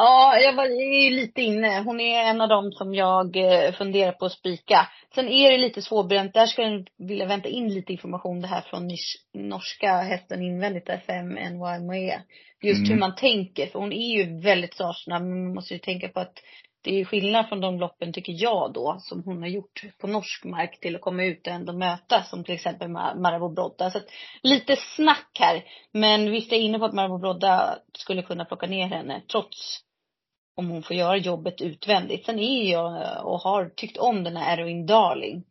Ja, 0.00 0.38
jag 0.38 0.52
var 0.52 0.64
är 0.64 1.10
lite 1.10 1.42
inne. 1.42 1.80
Hon 1.80 2.00
är 2.00 2.22
en 2.22 2.40
av 2.40 2.48
dem 2.48 2.72
som 2.72 2.94
jag 2.94 3.36
eh, 3.36 3.72
funderar 3.72 4.12
på 4.12 4.26
att 4.26 4.32
spika. 4.32 4.88
Sen 5.14 5.28
är 5.28 5.50
det 5.50 5.58
lite 5.58 5.82
svårbedömt. 5.82 6.34
Där 6.34 6.46
skulle 6.46 6.68
jag 6.68 6.88
vilja 7.08 7.26
vänta 7.26 7.48
in 7.48 7.74
lite 7.74 7.92
information 7.92 8.40
det 8.40 8.48
här 8.48 8.60
från 8.60 8.88
norska 9.34 9.96
hästen 9.96 10.42
invändigt, 10.42 10.88
FM 10.88 11.28
NYME. 11.28 12.22
Just 12.62 12.78
mm. 12.78 12.90
hur 12.90 12.98
man 12.98 13.14
tänker. 13.14 13.66
För 13.66 13.78
hon 13.78 13.92
är 13.92 14.16
ju 14.16 14.40
väldigt 14.40 14.74
startsnabb. 14.74 15.22
Men 15.22 15.44
man 15.44 15.54
måste 15.54 15.74
ju 15.74 15.80
tänka 15.80 16.08
på 16.08 16.20
att 16.20 16.34
det 16.82 17.00
är 17.00 17.04
skillnad 17.04 17.48
från 17.48 17.60
de 17.60 17.78
loppen, 17.78 18.12
tycker 18.12 18.32
jag 18.36 18.72
då, 18.74 18.96
som 19.00 19.22
hon 19.24 19.42
har 19.42 19.48
gjort 19.48 19.82
på 20.00 20.06
norsk 20.06 20.44
mark 20.44 20.80
till 20.80 20.96
att 20.96 21.02
komma 21.02 21.24
ut 21.24 21.46
och 21.46 21.52
ändå 21.52 21.72
möta, 21.72 22.22
som 22.22 22.44
till 22.44 22.54
exempel 22.54 22.88
Marabou 22.88 23.54
Brodda. 23.54 23.90
Så 23.90 23.98
att, 23.98 24.06
lite 24.42 24.76
snack 24.76 25.30
här. 25.40 25.64
Men 25.92 26.30
visst 26.30 26.52
är 26.52 26.56
jag 26.56 26.64
inne 26.64 26.78
på 26.78 26.84
att 26.84 26.94
Marabou 26.94 27.18
Brodda 27.18 27.78
skulle 27.92 28.22
kunna 28.22 28.44
plocka 28.44 28.66
ner 28.66 28.86
henne, 28.86 29.22
trots 29.32 29.87
om 30.58 30.70
hon 30.70 30.82
får 30.82 30.96
göra 30.96 31.16
jobbet 31.16 31.60
utvändigt. 31.60 32.26
Sen 32.26 32.38
är 32.38 32.70
jag 32.70 33.26
och 33.26 33.40
har 33.40 33.68
tyckt 33.68 33.96
om 33.96 34.24
den 34.24 34.36
här 34.36 34.58
Erwin 34.58 34.86
Darling. 34.86 35.44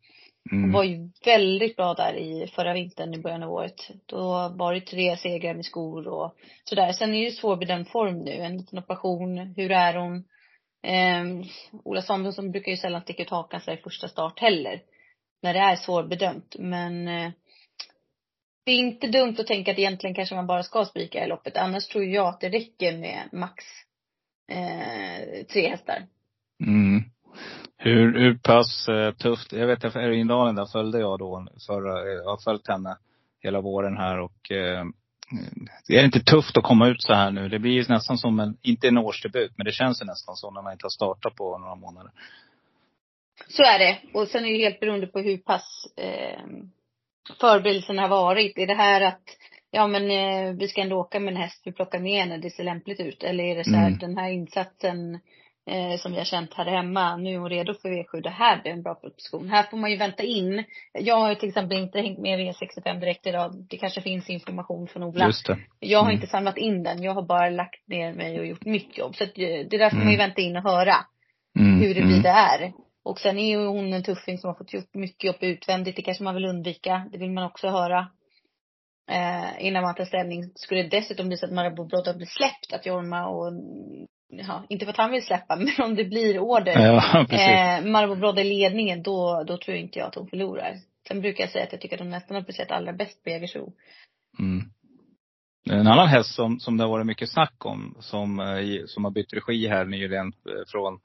Hon 0.50 0.58
mm. 0.58 0.72
var 0.72 0.84
ju 0.84 1.10
väldigt 1.24 1.76
bra 1.76 1.94
där 1.94 2.14
i 2.14 2.46
förra 2.46 2.74
vintern 2.74 3.14
i 3.14 3.18
början 3.18 3.42
av 3.42 3.52
året. 3.52 3.90
Då 4.06 4.48
var 4.48 4.74
det 4.74 4.80
tre 4.80 5.16
segrar 5.16 5.54
med 5.54 5.64
skor 5.64 6.08
och 6.08 6.34
sådär. 6.64 6.92
Sen 6.92 7.14
är 7.14 7.24
det 7.24 7.30
svårbedömd 7.30 7.88
form 7.88 8.18
nu. 8.18 8.30
En 8.30 8.56
liten 8.56 8.78
operation. 8.78 9.38
Hur 9.38 9.72
är 9.72 9.94
hon? 9.94 10.24
Eh, 10.82 11.48
Ola 11.84 12.02
Samuelsson 12.02 12.50
brukar 12.50 12.70
ju 12.70 12.76
sällan 12.76 13.02
sticka 13.02 13.22
ut 13.22 13.30
hakan 13.30 13.60
sig 13.60 13.74
i 13.74 13.82
första 13.82 14.08
start 14.08 14.40
heller. 14.40 14.82
När 15.42 15.54
det 15.54 15.60
är 15.60 15.76
svårbedömt. 15.76 16.56
Men 16.58 17.08
eh, 17.08 17.30
det 18.64 18.72
är 18.72 18.78
inte 18.78 19.06
dumt 19.06 19.36
att 19.38 19.46
tänka 19.46 19.72
att 19.72 19.78
egentligen 19.78 20.14
kanske 20.14 20.34
man 20.34 20.46
bara 20.46 20.62
ska 20.62 20.84
spika 20.84 21.24
i 21.24 21.28
loppet. 21.28 21.56
Annars 21.56 21.86
tror 21.86 22.04
jag 22.04 22.26
att 22.26 22.40
det 22.40 22.48
räcker 22.48 22.96
med 22.96 23.28
max 23.32 23.64
eh, 24.48 25.44
tre 25.52 25.68
hästar. 25.68 26.06
Mm. 26.66 27.02
Hur, 27.76 28.18
hur 28.18 28.38
pass 28.38 28.88
eh, 28.88 29.14
tufft, 29.14 29.52
jag 29.52 29.66
vet 29.66 29.84
att 29.84 29.96
Erin 29.96 30.26
där 30.26 30.72
följde 30.72 30.98
jag 30.98 31.18
då 31.18 31.46
förra, 31.66 32.08
jag 32.08 32.24
har 32.24 32.44
följt 32.44 32.68
henne 32.68 32.96
hela 33.40 33.60
våren 33.60 33.96
här 33.96 34.20
och 34.20 34.50
eh, 34.50 34.84
det 35.86 35.98
är 35.98 36.04
inte 36.04 36.20
tufft 36.20 36.56
att 36.56 36.64
komma 36.64 36.88
ut 36.88 37.02
så 37.02 37.14
här 37.14 37.30
nu. 37.30 37.48
Det 37.48 37.58
blir 37.58 37.88
nästan 37.88 38.18
som 38.18 38.40
en, 38.40 38.56
inte 38.62 38.88
en 38.88 38.98
årsdebut, 38.98 39.52
men 39.56 39.64
det 39.64 39.72
känns 39.72 40.02
nästan 40.02 40.36
så 40.36 40.50
när 40.50 40.62
man 40.62 40.72
inte 40.72 40.84
har 40.84 40.90
startat 40.90 41.34
på 41.34 41.58
några 41.58 41.74
månader. 41.74 42.12
Så 43.48 43.62
är 43.62 43.78
det. 43.78 43.98
Och 44.14 44.28
sen 44.28 44.44
är 44.44 44.52
det 44.52 44.58
helt 44.58 44.80
beroende 44.80 45.06
på 45.06 45.18
hur 45.18 45.38
pass 45.38 45.86
eh, 45.96 46.40
förberedelsen 47.40 47.98
har 47.98 48.08
varit. 48.08 48.58
Är 48.58 48.66
det 48.66 48.74
här 48.74 49.00
att 49.00 49.22
ja 49.70 49.86
men 49.86 50.10
eh, 50.10 50.54
vi 50.54 50.68
ska 50.68 50.80
ändå 50.80 50.96
åka 50.96 51.20
med 51.20 51.34
en 51.34 51.40
häst, 51.40 51.62
vi 51.64 51.72
plockar 51.72 51.98
med 51.98 52.20
henne, 52.20 52.38
det 52.38 52.50
ser 52.50 52.64
lämpligt 52.64 53.00
ut. 53.00 53.22
Eller 53.22 53.44
är 53.44 53.56
det 53.56 53.64
så 53.64 53.76
här, 53.76 53.86
mm. 53.86 53.98
den 53.98 54.18
här 54.18 54.30
insatsen 54.30 55.14
eh, 55.70 55.98
som 55.98 56.12
vi 56.12 56.18
har 56.18 56.24
känt 56.24 56.54
här 56.54 56.66
hemma, 56.66 57.16
nu 57.16 57.34
är 57.34 57.38
hon 57.38 57.50
redo 57.50 57.74
för 57.74 57.88
V7, 57.88 58.22
det 58.22 58.30
här 58.30 58.62
blir 58.62 58.72
en 58.72 58.82
bra 58.82 58.94
proposition. 58.94 59.48
Här 59.48 59.62
får 59.62 59.76
man 59.76 59.90
ju 59.90 59.96
vänta 59.96 60.22
in. 60.22 60.64
Jag 60.92 61.16
har 61.16 61.34
till 61.34 61.48
exempel 61.48 61.78
inte 61.78 62.00
hängt 62.00 62.18
med 62.18 62.40
V65 62.40 63.00
direkt 63.00 63.26
idag. 63.26 63.66
Det 63.70 63.76
kanske 63.76 64.00
finns 64.00 64.30
information 64.30 64.88
från 64.88 65.02
Ola. 65.02 65.26
Just 65.26 65.46
det. 65.46 65.58
Jag 65.80 65.98
har 65.98 66.06
mm. 66.06 66.14
inte 66.14 66.26
samlat 66.26 66.58
in 66.58 66.82
den, 66.82 67.02
jag 67.02 67.14
har 67.14 67.22
bara 67.22 67.50
lagt 67.50 67.88
ner 67.88 68.12
mig 68.12 68.40
och 68.40 68.46
gjort 68.46 68.64
mitt 68.64 68.98
jobb. 68.98 69.16
Så 69.16 69.24
att, 69.24 69.38
eh, 69.38 69.66
det 69.70 69.78
där 69.78 69.90
får 69.90 69.96
mm. 69.96 70.04
man 70.04 70.12
ju 70.12 70.18
mm. 70.18 70.28
vänta 70.28 70.40
in 70.40 70.56
och 70.56 70.62
höra. 70.62 70.94
Mm. 71.58 71.80
Hur 71.80 71.94
det 71.94 72.02
blir 72.02 72.18
mm. 72.18 72.36
är. 72.36 72.72
Och 73.04 73.18
sen 73.18 73.38
är 73.38 73.48
ju 73.48 73.66
hon 73.66 73.92
en 73.92 74.02
tuffing 74.02 74.38
som 74.38 74.48
har 74.48 74.54
fått 74.54 74.72
gjort 74.72 74.94
mycket 74.94 75.24
jobb 75.24 75.36
utvändigt. 75.40 75.96
Det 75.96 76.02
kanske 76.02 76.24
man 76.24 76.34
vill 76.34 76.44
undvika. 76.44 77.08
Det 77.12 77.18
vill 77.18 77.30
man 77.30 77.44
också 77.44 77.68
höra 77.68 78.06
eh, 79.08 79.66
innan 79.66 79.82
man 79.82 79.94
tar 79.94 80.04
ställning. 80.04 80.52
Skulle 80.54 80.82
det 80.82 80.88
dessutom 80.88 81.28
bli 81.28 81.36
så 81.36 81.46
att 81.46 81.52
Marabou 81.52 81.84
Broda 81.84 82.14
blir 82.14 82.26
släppt, 82.26 82.72
att 82.72 82.86
Jorma 82.86 83.26
och 83.26 83.52
Ja, 84.30 84.64
inte 84.68 84.84
för 84.84 84.92
att 84.92 84.98
han 84.98 85.10
vill 85.10 85.26
släppa, 85.26 85.56
men 85.76 85.84
om 85.84 85.94
det 85.94 86.04
blir 86.04 86.38
order. 86.38 86.80
Ja, 86.80 87.20
eh, 87.20 87.84
Marabou 87.84 88.16
Broda 88.16 88.42
i 88.42 88.44
ledningen, 88.44 89.02
då, 89.02 89.44
då 89.46 89.58
tror 89.58 89.76
inte 89.76 89.98
jag 89.98 90.08
att 90.08 90.14
hon 90.14 90.28
förlorar. 90.28 90.76
Sen 91.08 91.20
brukar 91.20 91.44
jag 91.44 91.50
säga 91.50 91.64
att 91.64 91.72
jag 91.72 91.80
tycker 91.80 91.96
att 91.96 92.00
hon 92.00 92.10
nästan 92.10 92.34
har 92.34 92.42
presterat 92.42 92.70
allra 92.70 92.92
bäst 92.92 93.24
på 93.24 93.30
Jägersro. 93.30 93.72
Mm. 94.38 94.70
En 95.70 95.86
annan 95.86 96.08
häst 96.08 96.34
som, 96.34 96.60
som 96.60 96.76
det 96.76 96.84
har 96.84 96.90
varit 96.90 97.06
mycket 97.06 97.30
snack 97.30 97.66
om, 97.66 97.96
som, 98.00 98.40
eh, 98.40 98.84
som 98.86 99.04
har 99.04 99.10
bytt 99.10 99.32
regi 99.32 99.68
här 99.68 99.84
nyligen 99.84 100.26
eh, 100.26 100.66
från 100.66 101.00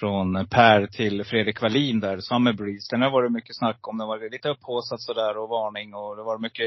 från 0.00 0.46
Per 0.46 0.86
till 0.86 1.24
Fredrik 1.24 1.62
Wallin 1.62 2.00
där, 2.00 2.20
Summer 2.20 2.52
Breeze. 2.52 2.86
Den 2.90 3.02
har 3.02 3.10
varit 3.10 3.32
mycket 3.32 3.56
snack 3.56 3.88
om. 3.88 3.98
Den 3.98 4.08
varit 4.08 4.32
lite 4.32 4.48
upphaussat 4.48 5.00
sådär 5.00 5.36
och 5.36 5.48
varning 5.48 5.94
och 5.94 6.16
det 6.16 6.22
varit 6.22 6.40
mycket 6.40 6.66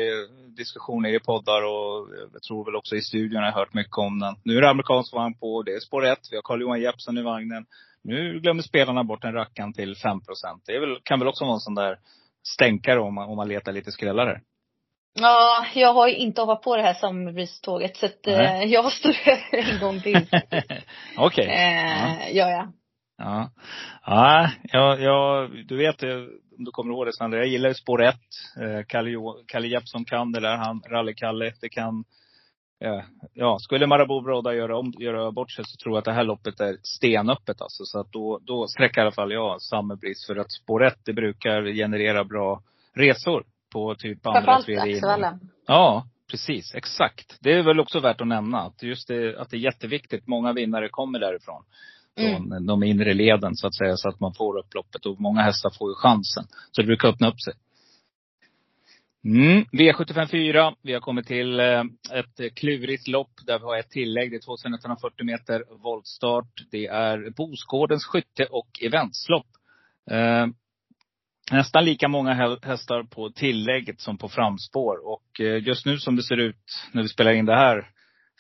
diskussioner 0.57 1.09
i 1.09 1.19
poddar 1.19 1.61
och 1.61 2.07
jag 2.33 2.41
tror 2.41 2.65
väl 2.65 2.75
också 2.75 2.95
i 2.95 3.01
studion 3.01 3.39
har 3.39 3.45
jag 3.45 3.53
hört 3.53 3.73
mycket 3.73 3.97
om 3.97 4.19
den. 4.19 4.35
Nu 4.43 4.57
är 4.57 4.61
det 4.61 4.69
amerikansk 4.69 5.13
vagn 5.13 5.33
på, 5.33 5.63
det 5.63 5.73
är 5.73 5.79
spår 5.79 6.05
1. 6.05 6.19
Vi 6.31 6.37
har 6.37 6.41
Carl-Johan 6.41 6.81
Jeppsson 6.81 7.17
i 7.17 7.21
vagnen. 7.21 7.65
Nu 8.03 8.39
glömmer 8.39 8.61
spelarna 8.61 9.03
bort 9.03 9.23
en 9.23 9.33
rackan 9.33 9.73
till 9.73 9.93
5% 9.93 10.21
Det 10.65 10.75
är 10.75 10.79
väl, 10.79 10.97
kan 11.03 11.19
väl 11.19 11.27
också 11.27 11.43
vara 11.45 11.53
en 11.53 11.59
sån 11.59 11.75
där 11.75 11.97
stänkare 12.43 12.99
om 12.99 13.15
man, 13.15 13.29
om 13.29 13.35
man 13.35 13.47
letar 13.47 13.71
lite 13.71 13.91
skrällare. 13.91 14.41
Ja, 15.19 15.65
jag 15.73 15.93
har 15.93 16.07
ju 16.07 16.15
inte 16.15 16.41
hoppat 16.41 16.61
på 16.61 16.75
det 16.75 16.83
här 16.83 16.93
Summerbreeze-tåget 16.93 17.97
så 17.97 18.05
att 18.05 18.27
eh, 18.27 18.63
jag 18.63 18.91
står 18.91 19.15
en 19.51 19.79
gång 19.79 20.01
till. 20.01 20.15
Okej. 21.17 21.45
Okay. 21.45 21.45
Eh, 21.45 22.37
ja. 22.37 22.49
ja. 22.49 22.67
Ja. 23.17 23.49
Ja, 24.05 24.51
ja, 24.63 24.97
ja 24.97 25.49
du 25.65 25.77
vet 25.77 26.03
om 26.57 26.63
du 26.63 26.71
kommer 26.71 26.93
ihåg 26.93 27.05
det 27.05 27.13
Sandra. 27.13 27.37
Jag 27.37 27.47
gillar 27.47 27.69
ju 27.69 27.75
spår 27.75 28.03
1. 28.03 28.15
Eh, 28.61 28.85
Kalle, 28.87 29.11
Kalle 29.47 29.67
Jeppsson 29.67 30.05
kan 30.05 30.31
det 30.31 30.39
där. 30.39 30.57
Han, 30.57 30.81
Rally-Kalle. 30.81 31.53
Det 31.61 31.69
kan, 31.69 32.03
ja, 33.33 33.59
skulle 33.59 33.87
Marabou 33.87 34.21
Broda 34.21 34.53
göra, 34.53 34.77
om, 34.77 34.93
göra 34.99 35.31
bort 35.31 35.51
sig 35.51 35.65
så 35.67 35.77
tror 35.77 35.95
jag 35.95 35.99
att 35.99 36.05
det 36.05 36.13
här 36.13 36.23
loppet 36.23 36.59
är 36.59 36.77
stenöppet 36.83 37.61
alltså. 37.61 37.85
Så 37.85 37.99
att 37.99 38.11
då, 38.11 38.39
då 38.41 38.67
sträcker 38.67 39.01
i 39.01 39.01
alla 39.01 39.11
fall 39.11 39.31
jag 39.31 39.61
Summerbreeze. 39.61 40.33
För 40.33 40.39
att 40.39 40.51
spår 40.51 40.85
1 40.85 40.97
det 41.05 41.13
brukar 41.13 41.63
generera 41.73 42.23
bra 42.23 42.61
resor 42.95 43.43
på 43.73 43.95
typ 43.95 44.27
andra, 44.27 44.61
tredje 44.61 45.01
Ja, 45.67 46.07
precis. 46.31 46.75
Exakt. 46.75 47.37
Det 47.41 47.53
är 47.53 47.63
väl 47.63 47.79
också 47.79 47.99
värt 47.99 48.21
att 48.21 48.27
nämna. 48.27 48.61
Att 48.61 48.83
just 48.83 49.07
det, 49.07 49.39
att 49.39 49.49
det 49.49 49.57
är 49.57 49.59
jätteviktigt. 49.59 50.27
Många 50.27 50.53
vinnare 50.53 50.89
kommer 50.89 51.19
därifrån 51.19 51.63
från 52.17 52.51
mm. 52.51 52.65
de 52.65 52.83
inre 52.83 53.13
leden 53.13 53.55
så 53.55 53.67
att 53.67 53.75
säga. 53.75 53.95
Så 53.95 54.09
att 54.09 54.19
man 54.19 54.33
får 54.33 54.59
upploppet. 54.59 55.05
Och 55.05 55.21
många 55.21 55.41
hästar 55.41 55.69
får 55.79 55.91
ju 55.91 55.95
chansen. 55.95 56.43
Så 56.71 56.81
det 56.81 56.87
brukar 56.87 57.07
öppna 57.07 57.27
upp 57.27 57.41
sig. 57.41 57.53
Mm. 59.25 59.63
V75 59.63 60.25
4. 60.25 60.73
Vi 60.81 60.93
har 60.93 60.99
kommit 60.99 61.27
till 61.27 61.59
eh, 61.59 61.83
ett 62.13 62.55
klurigt 62.55 63.07
lopp 63.07 63.31
där 63.45 63.59
vi 63.59 63.65
har 63.65 63.77
ett 63.77 63.89
tillägg. 63.89 64.31
Det 64.31 64.35
är 64.35 64.45
2140 64.45 65.25
meter 65.25 65.63
voltstart. 65.83 66.63
Det 66.71 66.87
är 66.87 67.29
Bosgårdens 67.29 68.05
skytte 68.05 68.45
och 68.45 68.67
eventslopp. 68.81 69.47
Eh, 70.11 70.47
nästan 71.51 71.85
lika 71.85 72.07
många 72.07 72.57
hästar 72.63 73.03
på 73.03 73.29
tillägget 73.29 74.01
som 74.01 74.17
på 74.17 74.29
framspår. 74.29 75.07
Och 75.07 75.41
eh, 75.41 75.63
just 75.67 75.85
nu 75.85 75.97
som 75.97 76.15
det 76.15 76.23
ser 76.23 76.37
ut 76.37 76.83
när 76.91 77.01
vi 77.01 77.07
spelar 77.07 77.31
in 77.31 77.45
det 77.45 77.55
här 77.55 77.89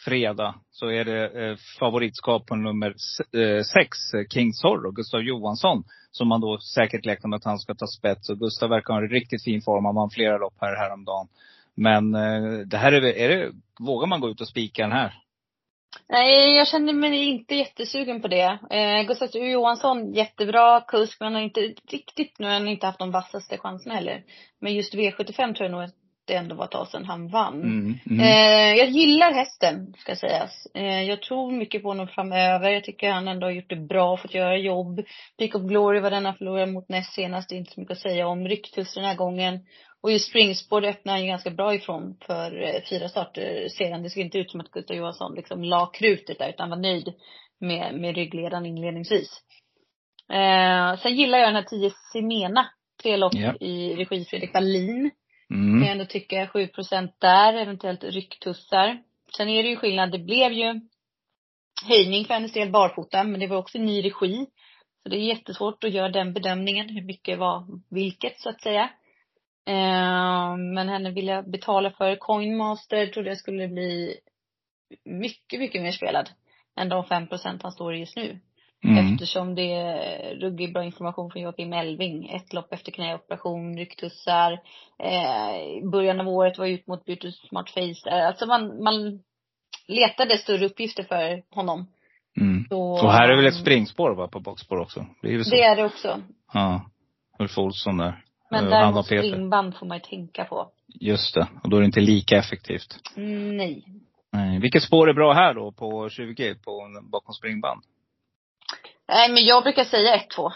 fredag 0.05 0.55
så 0.71 0.87
är 0.87 1.05
det 1.05 1.45
eh, 1.45 1.55
favoritskap 1.79 2.45
på 2.45 2.55
nummer 2.55 2.95
eh, 3.33 3.63
sex, 3.63 3.97
King 4.33 4.53
Zorro, 4.53 4.91
Gustav 4.91 5.21
Johansson. 5.21 5.83
Som 6.11 6.27
man 6.27 6.41
då 6.41 6.59
säkert 6.59 7.05
räknar 7.05 7.29
med 7.29 7.37
att 7.37 7.45
han 7.45 7.59
ska 7.59 7.73
ta 7.73 7.87
spets. 7.87 8.29
Och 8.29 8.39
Gustav 8.39 8.69
verkar 8.69 8.93
ha 8.93 9.01
en 9.01 9.09
riktigt 9.09 9.43
fin 9.43 9.61
form. 9.61 9.85
Han 9.85 9.95
vann 9.95 10.09
flera 10.09 10.37
lopp 10.37 10.55
här 10.61 10.75
häromdagen. 10.75 11.27
Men 11.75 12.15
eh, 12.15 12.59
det 12.65 12.77
här 12.77 12.91
är, 12.91 13.01
är 13.01 13.29
det, 13.29 13.51
vågar 13.79 14.07
man 14.07 14.21
gå 14.21 14.29
ut 14.29 14.41
och 14.41 14.47
spika 14.47 14.81
den 14.81 14.91
här? 14.91 15.13
Nej, 16.09 16.55
jag 16.57 16.67
känner 16.67 16.93
mig 16.93 17.25
inte 17.25 17.55
jättesugen 17.55 18.21
på 18.21 18.27
det. 18.27 18.59
Eh, 18.69 19.07
Gustav 19.07 19.29
Johansson, 19.35 20.13
jättebra 20.13 20.81
kusk, 20.81 21.19
men 21.19 21.25
han 21.25 21.35
har 21.35 21.41
inte 21.41 21.73
riktigt, 21.91 22.39
nu 22.39 22.45
har 22.45 22.53
han 22.53 22.67
inte 22.67 22.85
haft 22.85 22.99
de 22.99 23.11
vassaste 23.11 23.57
chanserna 23.57 23.95
heller. 23.95 24.23
Men 24.59 24.73
just 24.73 24.93
V75 24.93 25.53
tror 25.53 25.69
jag 25.69 25.71
nog 25.71 25.89
det 26.27 26.33
ändå 26.33 26.55
var 26.55 26.65
ett 26.65 26.71
tag 26.71 26.87
sedan 26.87 27.05
han 27.05 27.27
vann. 27.27 27.61
Mm, 27.61 27.99
mm. 28.09 28.19
Eh, 28.19 28.77
jag 28.77 28.89
gillar 28.89 29.31
hästen, 29.33 29.93
ska 29.97 30.15
sägas. 30.15 30.67
Eh, 30.73 31.03
jag 31.03 31.21
tror 31.21 31.51
mycket 31.51 31.81
på 31.81 31.87
honom 31.87 32.07
framöver. 32.07 32.69
Jag 32.69 32.83
tycker 32.83 33.11
han 33.11 33.27
ändå 33.27 33.47
har 33.47 33.51
gjort 33.51 33.69
det 33.69 33.75
bra, 33.75 34.17
fått 34.17 34.33
göra 34.33 34.57
jobb. 34.57 35.01
Peak 35.37 35.55
of 35.55 35.61
Glory 35.61 35.99
var 35.99 36.11
den 36.11 36.25
han 36.25 36.35
förlorade 36.35 36.71
mot 36.71 36.89
näst 36.89 37.13
senast, 37.13 37.49
det 37.49 37.55
är 37.55 37.57
inte 37.57 37.73
så 37.73 37.79
mycket 37.79 37.97
att 37.97 38.01
säga 38.01 38.27
om. 38.27 38.47
Ryktus 38.47 38.93
den 38.93 39.05
här 39.05 39.15
gången. 39.15 39.59
Och 40.01 40.11
just 40.11 40.29
springspår 40.29 40.85
öppnar 40.85 41.13
han 41.13 41.21
ju 41.21 41.27
ganska 41.27 41.49
bra 41.49 41.75
ifrån 41.75 42.17
för 42.25 42.63
eh, 42.63 42.81
fyra 42.89 43.09
starter 43.09 43.67
sedan. 43.69 44.03
Det 44.03 44.09
såg 44.09 44.23
inte 44.23 44.37
ut 44.37 44.51
som 44.51 44.59
att 44.59 44.71
Gustav 44.71 44.97
Johansson 44.97 45.35
liksom 45.35 45.63
la 45.63 45.85
krutet 45.85 46.39
där 46.39 46.49
utan 46.49 46.69
var 46.69 46.77
nöjd 46.77 47.13
med, 47.59 47.99
med 47.99 48.15
ryggledaren 48.15 48.65
inledningsvis. 48.65 49.29
Eh, 50.33 50.99
sen 50.99 51.15
gillar 51.15 51.37
jag 51.37 51.47
den 51.47 51.55
här 51.55 51.63
10 51.63 51.91
Simena. 52.13 52.69
Tre 53.01 53.17
lopp 53.17 53.35
yeah. 53.35 53.55
i 53.59 53.95
regi 53.95 54.25
Fredrik 54.25 54.53
Wallin. 54.53 55.11
Mm. 55.49 55.79
Kan 55.79 55.87
jag 55.87 55.91
ändå 55.91 56.05
tycka. 56.05 56.45
7% 56.45 57.11
där, 57.17 57.53
eventuellt 57.53 58.03
rycktussar. 58.03 59.03
Sen 59.37 59.49
är 59.49 59.63
det 59.63 59.69
ju 59.69 59.75
skillnad. 59.75 60.11
Det 60.11 60.19
blev 60.19 60.51
ju 60.51 60.81
höjning 61.87 62.25
för 62.25 62.33
hennes 62.33 62.53
del 62.53 62.71
barfota, 62.71 63.23
men 63.23 63.39
det 63.39 63.47
var 63.47 63.57
också 63.57 63.77
ny 63.77 64.01
regi. 64.01 64.47
Så 65.03 65.09
det 65.09 65.17
är 65.17 65.27
jättesvårt 65.27 65.83
att 65.83 65.93
göra 65.93 66.09
den 66.09 66.33
bedömningen. 66.33 66.89
Hur 66.89 67.01
mycket 67.01 67.39
var 67.39 67.81
vilket, 67.89 68.39
så 68.39 68.49
att 68.49 68.61
säga. 68.61 68.89
Eh, 69.67 70.55
men 70.55 70.89
henne 70.89 71.11
vill 71.11 71.27
jag 71.27 71.51
betala 71.51 71.91
för. 71.91 72.15
Coinmaster 72.15 73.07
trodde 73.07 73.29
jag 73.29 73.37
skulle 73.37 73.67
bli 73.67 74.19
mycket, 75.05 75.59
mycket 75.59 75.81
mer 75.81 75.91
spelad 75.91 76.29
än 76.75 76.89
de 76.89 77.03
5% 77.03 77.59
han 77.63 77.71
står 77.71 77.95
i 77.95 77.99
just 77.99 78.15
nu. 78.15 78.39
Mm. 78.83 79.13
Eftersom 79.13 79.55
det 79.55 79.73
är 79.73 80.35
ruggigt 80.35 80.73
bra 80.73 80.83
information 80.83 81.31
från 81.31 81.41
Joakim 81.41 81.73
Elving. 81.73 82.29
Ett 82.29 82.53
lopp 82.53 82.73
efter 82.73 82.91
knäoperation, 82.91 83.77
rycktussar. 83.77 84.51
Eh, 84.99 85.89
början 85.91 86.21
av 86.21 86.27
året 86.27 86.57
var 86.57 86.65
ut 86.65 86.87
mot 86.87 87.05
Beauty 87.05 87.31
Smart 87.31 87.69
Face. 87.69 88.11
Alltså 88.27 88.45
man, 88.45 88.83
man 88.83 89.19
letade 89.87 90.37
större 90.37 90.65
uppgifter 90.65 91.03
för 91.03 91.55
honom. 91.55 91.87
Mm. 92.41 92.65
Så, 92.69 92.79
och 92.79 93.11
här 93.11 93.29
är 93.29 93.35
väl 93.35 93.45
ett 93.45 93.61
springspår 93.61 94.15
va, 94.15 94.27
på 94.27 94.39
boxspår 94.39 94.79
också? 94.79 95.05
Det 95.21 95.33
är, 95.33 95.51
det, 95.51 95.63
är 95.63 95.75
det 95.75 95.85
också. 95.85 96.21
Ja. 96.53 96.81
Ulf 97.39 97.57
Olsson 97.57 97.97
där. 97.97 98.23
Men 98.51 98.63
eh, 98.63 98.69
däremot 98.69 99.05
springband 99.05 99.75
får 99.75 99.85
man 99.85 99.97
ju 99.97 100.01
tänka 100.01 100.45
på. 100.45 100.71
Just 100.87 101.35
det. 101.35 101.47
Och 101.63 101.69
då 101.69 101.77
är 101.77 101.81
det 101.81 101.85
inte 101.85 101.99
lika 101.99 102.37
effektivt. 102.37 102.99
Mm, 103.15 103.57
nej. 103.57 103.85
Nej. 104.31 104.59
Vilket 104.59 104.83
spår 104.83 105.09
är 105.09 105.13
bra 105.13 105.33
här 105.33 105.53
då 105.53 105.71
på 105.71 106.09
20 106.09 106.55
på, 106.55 107.01
bakom 107.11 107.33
springband? 107.33 107.81
Nej, 109.07 109.29
men 109.29 109.45
jag 109.45 109.63
brukar 109.63 109.83
säga 109.83 110.17
1-2. 110.17 110.51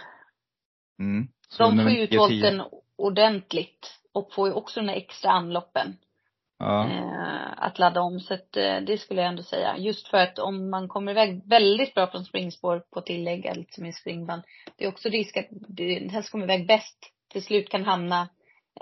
Mm. 1.00 1.28
De 1.58 1.78
får 1.78 1.92
ju 1.92 2.18
volten 2.18 2.64
ordentligt. 2.96 3.98
Och 4.14 4.34
får 4.34 4.48
ju 4.48 4.54
också 4.54 4.80
den 4.80 4.88
där 4.88 4.96
extra 4.96 5.32
anloppen. 5.32 5.98
Ja. 6.60 6.86
Eh, 6.86 7.54
att 7.58 7.80
ladda 7.80 8.02
om. 8.02 8.20
Så 8.20 8.34
att, 8.34 8.58
eh, 8.58 8.82
det 8.82 8.98
skulle 8.98 9.22
jag 9.22 9.30
ändå 9.30 9.44
säga. 9.44 9.78
Just 9.78 10.08
för 10.08 10.18
att 10.18 10.40
om 10.40 10.70
man 10.70 10.88
kommer 10.88 11.12
iväg 11.12 11.42
väldigt 11.46 11.94
bra 11.94 12.08
från 12.08 12.26
springspår 12.26 12.84
på 12.94 13.02
tillägg, 13.02 13.46
eller 13.46 13.66
som 13.70 13.86
i 13.86 13.94
springband. 13.94 14.42
Det 14.76 14.86
är 14.86 14.90
också 14.90 15.10
risk 15.10 15.38
att 15.38 15.48
den 15.50 16.10
häst 16.10 16.32
kommer 16.32 16.46
iväg 16.46 16.68
bäst 16.68 16.98
till 17.32 17.44
slut 17.44 17.70
kan 17.70 17.84
hamna 17.84 18.30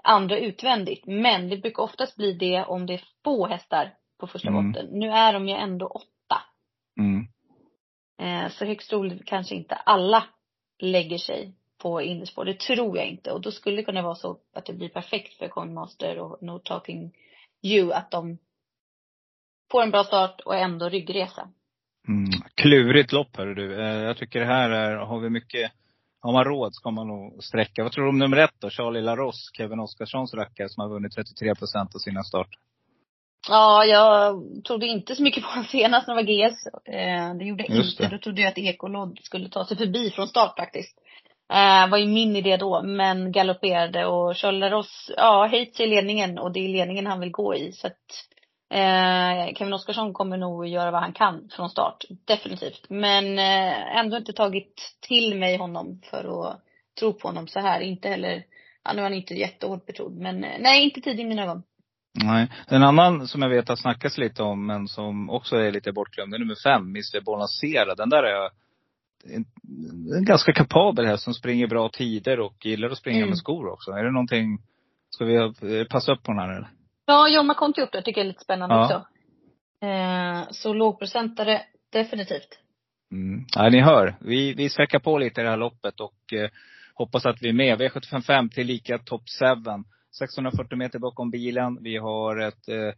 andra 0.03 0.37
utvändigt. 0.37 1.05
Men 1.05 1.49
det 1.49 1.57
brukar 1.57 1.83
oftast 1.83 2.15
bli 2.15 2.33
det 2.33 2.65
om 2.65 2.85
det 2.85 2.93
är 2.93 3.03
få 3.23 3.47
hästar 3.47 3.93
på 4.19 4.27
första 4.27 4.47
mm. 4.47 4.71
botten. 4.71 4.87
Nu 4.91 5.09
är 5.09 5.33
de 5.33 5.47
ju 5.47 5.55
ändå 5.55 5.87
åtta. 5.87 6.41
Mm. 6.99 7.27
Eh, 8.19 8.49
så 8.49 8.65
högst 8.65 8.89
troligt 8.89 9.25
kanske 9.25 9.55
inte 9.55 9.75
alla 9.75 10.23
lägger 10.79 11.17
sig 11.17 11.53
på 11.77 12.01
innerspår. 12.01 12.45
Det 12.45 12.59
tror 12.59 12.97
jag 12.97 13.07
inte. 13.07 13.31
Och 13.31 13.41
då 13.41 13.51
skulle 13.51 13.75
det 13.75 13.83
kunna 13.83 14.01
vara 14.01 14.15
så 14.15 14.37
att 14.55 14.65
det 14.65 14.73
blir 14.73 14.89
perfekt 14.89 15.33
för 15.37 15.47
Coinmaster 15.47 16.19
och 16.19 16.43
No 16.43 16.59
Talking 16.59 17.11
You 17.61 17.93
att 17.93 18.11
de 18.11 18.37
får 19.71 19.83
en 19.83 19.91
bra 19.91 20.03
start 20.03 20.41
och 20.45 20.55
ändå 20.55 20.89
ryggresa. 20.89 21.49
Mm. 22.07 22.29
Klurigt 22.55 23.11
lopp 23.11 23.37
hörru 23.37 23.55
du. 23.55 23.81
Eh, 23.81 24.03
jag 24.03 24.17
tycker 24.17 24.39
det 24.39 24.45
här 24.45 24.69
är, 24.69 24.95
har 24.95 25.19
vi 25.19 25.29
mycket 25.29 25.71
har 26.21 26.33
man 26.33 26.43
råd 26.43 26.75
ska 26.75 26.91
man 26.91 27.07
nog 27.07 27.43
sträcka. 27.43 27.83
Vad 27.83 27.91
tror 27.91 28.03
du 28.03 28.09
om 28.09 28.19
nummer 28.19 28.37
ett 28.37 28.55
då? 28.59 28.69
Charlie 28.69 29.01
Larosse, 29.01 29.51
Kevin 29.57 29.79
Oskarssons 29.79 30.33
rackare 30.33 30.69
som 30.69 30.81
har 30.81 30.89
vunnit 30.89 31.11
33 31.11 31.55
procent 31.55 31.95
av 31.95 31.99
sina 31.99 32.23
starter. 32.23 32.59
Ja, 33.47 33.85
jag 33.85 34.43
trodde 34.67 34.87
inte 34.87 35.15
så 35.15 35.23
mycket 35.23 35.43
på 35.43 35.49
honom 35.49 35.65
senast 35.65 36.07
när 36.07 36.15
det 36.15 36.21
var 36.21 36.49
GS. 36.49 36.67
Eh, 36.85 37.35
det 37.35 37.45
gjorde 37.45 37.65
jag 37.67 37.85
inte. 37.85 38.03
Det. 38.03 38.09
Då 38.09 38.17
trodde 38.17 38.41
jag 38.41 38.49
att 38.49 38.57
Ekolodd 38.57 39.19
skulle 39.23 39.49
ta 39.49 39.65
sig 39.65 39.77
förbi 39.77 40.11
från 40.11 40.27
start 40.27 40.57
faktiskt. 40.57 40.97
Eh, 41.53 41.89
var 41.89 41.97
ju 41.97 42.07
min 42.07 42.35
idé 42.35 42.57
då, 42.57 42.81
men 42.81 43.31
galopperade 43.31 44.05
och 44.05 44.35
Ross, 44.43 45.11
ja, 45.17 45.47
höjt 45.47 45.79
i 45.79 45.87
ledningen 45.87 46.39
och 46.39 46.51
det 46.51 46.59
är 46.59 46.67
ledningen 46.67 47.07
han 47.07 47.19
vill 47.19 47.31
gå 47.31 47.55
i. 47.55 47.71
Så 47.71 47.87
att 47.87 47.93
eh, 48.73 49.55
Kevin 49.55 49.73
Oskarsson 49.73 50.13
kommer 50.13 50.37
nog 50.37 50.67
göra 50.67 50.91
vad 50.91 51.01
han 51.01 51.13
kan 51.13 51.49
från 51.55 51.69
start. 51.69 52.05
Definitivt. 52.25 52.85
Men 52.89 53.39
eh, 53.39 53.97
ändå 53.97 54.17
inte 54.17 54.33
tagit 54.33 54.97
till 55.07 55.35
mig 55.35 55.57
honom 55.57 56.01
för 56.09 56.49
att 56.49 56.61
tro 56.99 57.13
på 57.13 57.27
honom 57.27 57.47
så 57.47 57.59
här. 57.59 57.81
Inte 57.81 58.09
heller, 58.09 58.43
ja, 58.83 58.93
nu 58.93 58.99
är 58.99 59.03
han 59.03 59.13
inte 59.13 59.33
jättehårt 59.33 59.85
betrodd. 59.85 60.17
Men 60.17 60.43
eh, 60.43 60.59
nej, 60.59 60.83
inte 60.83 61.01
tid 61.01 61.19
i 61.19 61.25
mina 61.25 61.43
ögon. 61.43 61.63
Nej. 62.13 62.51
En 62.67 62.83
annan 62.83 63.27
som 63.27 63.41
jag 63.41 63.49
vet 63.49 63.69
har 63.69 63.75
snackats 63.75 64.17
lite 64.17 64.43
om, 64.43 64.65
men 64.65 64.87
som 64.87 65.29
också 65.29 65.55
är 65.55 65.71
lite 65.71 65.91
bortglömd, 65.91 66.33
är 66.33 66.39
nummer 66.39 66.63
fem, 66.63 66.81
Mr 66.81 67.21
Bonacera. 67.21 67.95
Den 67.95 68.09
där 68.09 68.23
är 68.23 68.49
en, 69.25 69.45
en 70.17 70.25
ganska 70.25 70.53
kapabel 70.53 71.05
häst 71.05 71.23
som 71.23 71.33
springer 71.33 71.67
bra 71.67 71.89
tider 71.89 72.39
och 72.39 72.65
gillar 72.65 72.89
att 72.89 72.97
springa 72.97 73.17
mm. 73.17 73.29
med 73.29 73.37
skor 73.37 73.67
också. 73.73 73.91
Är 73.91 74.03
det 74.03 74.11
någonting, 74.11 74.59
ska 75.09 75.25
vi 75.25 75.35
eh, 75.35 75.87
passa 75.89 76.11
upp 76.11 76.23
på 76.23 76.31
den 76.31 76.39
här 76.39 76.49
eller? 76.49 76.69
Ja, 77.05 77.27
Jorma 77.27 77.53
Kontioter 77.53 78.01
tycker 78.01 78.21
jag 78.21 78.25
är 78.25 78.29
lite 78.29 78.43
spännande 78.43 78.75
ja. 78.75 78.83
också. 78.83 79.05
Eh, 79.85 80.51
så 80.51 80.73
lågprocentare, 80.73 81.61
definitivt. 81.91 82.59
Mm. 83.11 83.45
Ja, 83.55 83.69
ni 83.69 83.81
hör. 83.81 84.15
Vi, 84.19 84.53
vi 84.53 84.69
sträcker 84.69 84.99
på 84.99 85.17
lite 85.17 85.41
i 85.41 85.43
det 85.43 85.49
här 85.49 85.57
loppet 85.57 85.99
och 85.99 86.33
eh, 86.33 86.49
hoppas 86.93 87.25
att 87.25 87.41
vi 87.41 87.49
är 87.49 87.53
med. 87.53 87.81
V755 87.81 88.49
till 88.49 88.67
lika 88.67 88.97
top 88.97 89.21
7. 89.39 89.45
640 90.11 90.77
meter 90.77 90.99
bakom 90.99 91.31
bilen. 91.31 91.77
Vi 91.81 91.97
har 91.97 92.37
ett 92.37 92.67
eh, 92.67 92.93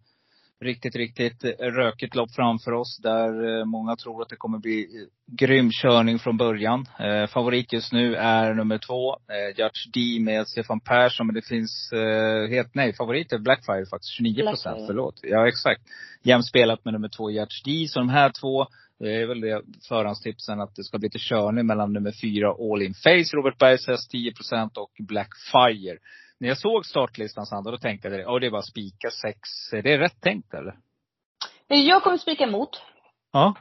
riktigt, 0.62 0.96
riktigt 0.96 1.44
rökigt 1.60 2.16
lopp 2.16 2.32
framför 2.32 2.72
oss. 2.72 3.00
Där 3.04 3.60
eh, 3.60 3.66
många 3.66 3.96
tror 3.96 4.22
att 4.22 4.30
det 4.30 4.36
kommer 4.36 4.58
bli 4.58 5.08
grym 5.28 5.70
körning 5.72 6.20
från 6.20 6.38
början. 6.38 6.86
Eh, 7.00 7.28
favorit 7.28 7.74
just 7.74 7.94
nu 7.94 8.16
är 8.16 8.54
nummer 8.54 8.78
två, 8.78 9.14
eh, 9.14 9.60
Judge 9.60 9.88
D 9.94 10.20
med 10.20 10.48
Stefan 10.48 10.80
Persson. 10.80 11.28
Men 11.28 11.36
det 11.36 11.48
finns 11.48 11.92
eh, 11.94 12.50
helt, 12.50 12.76
nej, 12.76 12.94
favorit 12.94 13.34
är 13.34 13.38
Blackfire 13.38 13.86
faktiskt. 13.86 14.14
29 14.14 14.44
procent, 14.44 14.84
förlåt. 14.88 15.20
Ja, 15.24 15.48
exakt. 15.48 15.82
Jämnt 16.24 16.46
spelat 16.46 16.86
med 16.86 16.94
nummer 16.94 17.10
två, 17.10 17.32
Judge 17.32 17.62
D. 17.66 17.86
Så 17.90 18.00
de 18.00 18.10
här 18.10 18.32
två 18.42 18.68
det 19.00 19.16
är 19.22 19.26
väl 19.26 19.42
det 19.42 19.62
förhandstipsen 19.88 20.62
att 20.62 20.76
det 20.76 20.84
ska 20.84 20.98
bli 20.98 21.06
lite 21.06 21.20
körning 21.20 21.66
mellan 21.66 21.94
nummer 21.94 22.14
fyra 22.22 22.50
All 22.50 22.82
In 22.82 22.94
Face, 22.94 23.36
Robert 23.38 23.58
Bergs 23.58 23.88
häst 23.88 24.12
10 24.12 24.34
och 24.76 24.92
Blackfire. 25.00 25.98
När 26.42 26.48
jag 26.48 26.58
såg 26.58 26.86
startlistan 26.86 27.46
Sandra, 27.46 27.72
då 27.72 27.78
tänkte 27.78 28.08
jag, 28.08 28.36
att 28.36 28.42
det 28.42 28.48
är 28.48 28.52
bara 28.52 28.62
spika 28.62 29.12
sex. 29.12 29.40
Är 29.74 29.82
det 29.82 29.98
rätt 29.98 30.22
tänkt 30.22 30.54
eller? 30.54 30.76
Jag 31.68 32.04
kommer 32.04 32.18
spika 32.18 32.44
emot. 32.44 32.82
Ja. 33.34 33.56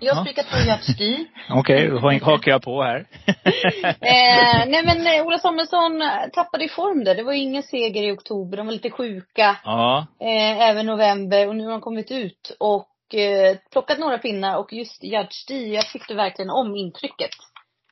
Jag 0.00 0.14
har 0.14 0.24
spikat 0.24 0.50
på 0.50 0.56
Götstyr. 0.68 1.26
Okej, 1.50 1.92
okay, 1.92 2.18
då 2.18 2.24
hakar 2.24 2.50
jag 2.50 2.62
på 2.62 2.82
här. 2.82 2.98
eh, 3.84 4.66
nej 4.66 4.84
men 4.84 5.06
eh, 5.06 5.26
Ola 5.26 5.38
Samuelsson 5.38 6.02
tappade 6.32 6.64
i 6.64 6.68
form 6.68 7.04
där. 7.04 7.14
Det 7.14 7.22
var 7.22 7.32
ingen 7.32 7.62
seger 7.62 8.02
i 8.02 8.12
oktober. 8.12 8.56
De 8.56 8.66
var 8.66 8.72
lite 8.72 8.90
sjuka. 8.90 9.56
Ja. 9.64 10.06
Eh, 10.20 10.68
även 10.68 10.86
november. 10.86 11.48
Och 11.48 11.56
nu 11.56 11.64
har 11.64 11.72
de 11.72 11.80
kommit 11.80 12.10
ut 12.10 12.56
och 12.60 13.14
eh, 13.14 13.56
plockat 13.72 13.98
några 13.98 14.18
pinnar. 14.18 14.56
Och 14.56 14.72
just 14.72 15.04
Judge 15.04 15.48
D, 15.48 15.54
jag 15.54 15.86
tyckte 15.86 16.14
verkligen 16.14 16.50
om 16.50 16.76
intrycket 16.76 17.30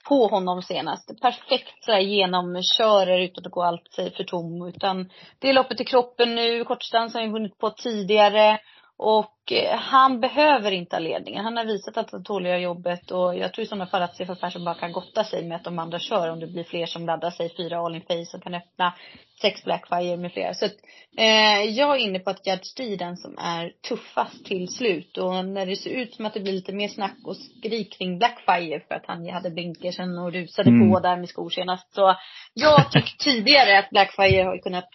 på 0.09 0.27
honom 0.27 0.63
senast. 0.63 1.21
Perfekt 1.21 1.85
så 1.85 1.93
här 1.93 2.01
genomkörer 2.01 3.21
utan 3.21 3.47
att 3.47 3.53
gå 3.53 3.63
allt 3.63 3.93
sig 3.93 4.15
för 4.15 4.25
tom. 4.25 4.69
Utan 4.69 5.11
det 5.39 5.49
är 5.49 5.53
loppet 5.53 5.81
i 5.81 5.85
kroppen 5.85 6.35
nu. 6.35 6.65
Kortdistans 6.65 7.15
har 7.15 7.21
han 7.21 7.33
vunnit 7.33 7.59
på 7.59 7.71
tidigare. 7.71 8.59
Och 8.97 9.53
eh, 9.53 9.79
han 9.79 10.21
behöver 10.21 10.71
inte 10.71 10.97
ha 10.97 11.01
ledningen. 11.01 11.45
Han 11.45 11.57
har 11.57 11.65
visat 11.65 11.97
att 11.97 12.11
han 12.11 12.25
tål 12.25 12.47
jobbet 12.47 13.11
och 13.11 13.37
jag 13.37 13.53
tror 13.53 13.65
i 13.65 13.67
sådana 13.67 13.87
fall 13.87 14.03
att 14.03 14.15
Stefan 14.15 14.37
Persson 14.37 14.65
bara 14.65 14.75
kan 14.75 14.93
gotta 14.93 15.25
sig 15.25 15.45
med 15.45 15.57
att 15.57 15.65
de 15.65 15.79
andra 15.79 15.99
kör 15.99 16.31
om 16.31 16.41
det 16.41 16.47
blir 16.47 16.65
fler 16.65 16.87
som 16.87 17.07
laddar 17.07 17.31
sig. 17.31 17.55
Fyra 17.57 17.79
all 17.79 17.95
in 17.95 18.01
face 18.01 18.27
som 18.27 18.41
kan 18.41 18.55
öppna. 18.55 18.95
Sex 19.41 19.65
Blackfire 19.65 20.17
med 20.17 20.33
flera. 20.33 20.55
Så 20.55 20.65
att, 20.65 20.75
eh, 21.17 21.63
jag 21.63 21.97
är 21.97 22.01
inne 22.01 22.19
på 22.19 22.31
att 22.31 22.47
Judge 22.47 22.77
D 22.77 22.93
är 22.93 22.97
den 22.97 23.17
som 23.17 23.39
är 23.39 23.73
tuffast 23.89 24.45
till 24.45 24.69
slut. 24.69 25.19
Och 25.19 25.45
när 25.45 25.67
det 25.67 25.77
ser 25.77 25.91
ut 25.91 26.15
som 26.15 26.27
att 26.27 26.35
det 26.35 26.41
blir 26.41 26.53
lite 26.53 26.73
mer 26.73 26.89
snack 26.89 27.17
och 27.25 27.37
skrik 27.37 27.99
kring 27.99 28.19
Blackfire 28.19 28.81
för 28.89 28.95
att 28.95 29.07
han 29.07 29.29
hade 29.29 29.51
blinkersen 29.51 30.19
och 30.19 30.33
rusade 30.33 30.71
mm. 30.71 30.93
på 30.93 31.01
där 31.01 31.17
med 31.17 31.29
skor 31.29 31.51
senast. 31.51 31.95
Så 31.95 32.15
jag 32.55 32.93
tyckte 32.93 33.17
tidigare 33.25 33.79
att 33.79 33.91
Blackfire 33.91 34.43
har 34.43 34.59
kunnat 34.59 34.89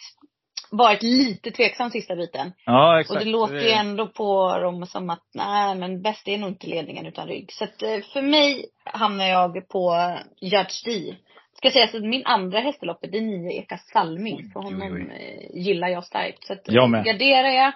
varit 0.72 1.04
lite 1.04 1.52
tveksam 1.52 1.90
sista 1.90 2.16
biten. 2.16 2.52
Ja, 2.66 3.00
exakt. 3.00 3.20
Och 3.20 3.26
det 3.26 3.32
låter 3.32 3.62
ju 3.62 3.70
ändå 3.70 4.08
på 4.08 4.60
dem 4.60 4.86
som 4.86 5.10
att, 5.10 5.24
nej 5.34 5.76
men 5.76 6.02
bäst 6.02 6.28
är 6.28 6.38
nog 6.38 6.50
inte 6.50 6.68
ledningen 6.68 7.06
utan 7.06 7.28
rygg. 7.28 7.52
Så 7.52 7.64
att 7.64 7.84
eh, 7.84 8.00
för 8.14 8.22
mig 8.22 8.66
hamnar 8.84 9.26
jag 9.26 9.70
på 9.70 10.16
Judge 10.42 10.86
D. 10.86 11.16
Ska 11.54 11.72
säga 11.72 11.88
så 11.88 11.98
att 11.98 12.04
min 12.04 12.26
andra 12.26 12.60
häst 12.60 12.84
i 12.84 12.86
loppet, 12.86 13.12
det 13.12 13.18
är 13.18 13.22
nio 13.22 13.52
Eka 13.52 13.78
Salming. 13.78 14.52
För 14.54 14.60
honom 14.60 14.82
oj, 14.82 14.92
oj. 14.94 15.48
Eh, 15.52 15.62
gillar 15.62 15.88
jag 15.88 16.04
starkt. 16.04 16.44
Så 16.44 16.54
att 16.54 16.62
jag 16.66 16.90
med. 16.90 17.06
garderar 17.06 17.50
jag 17.50 17.74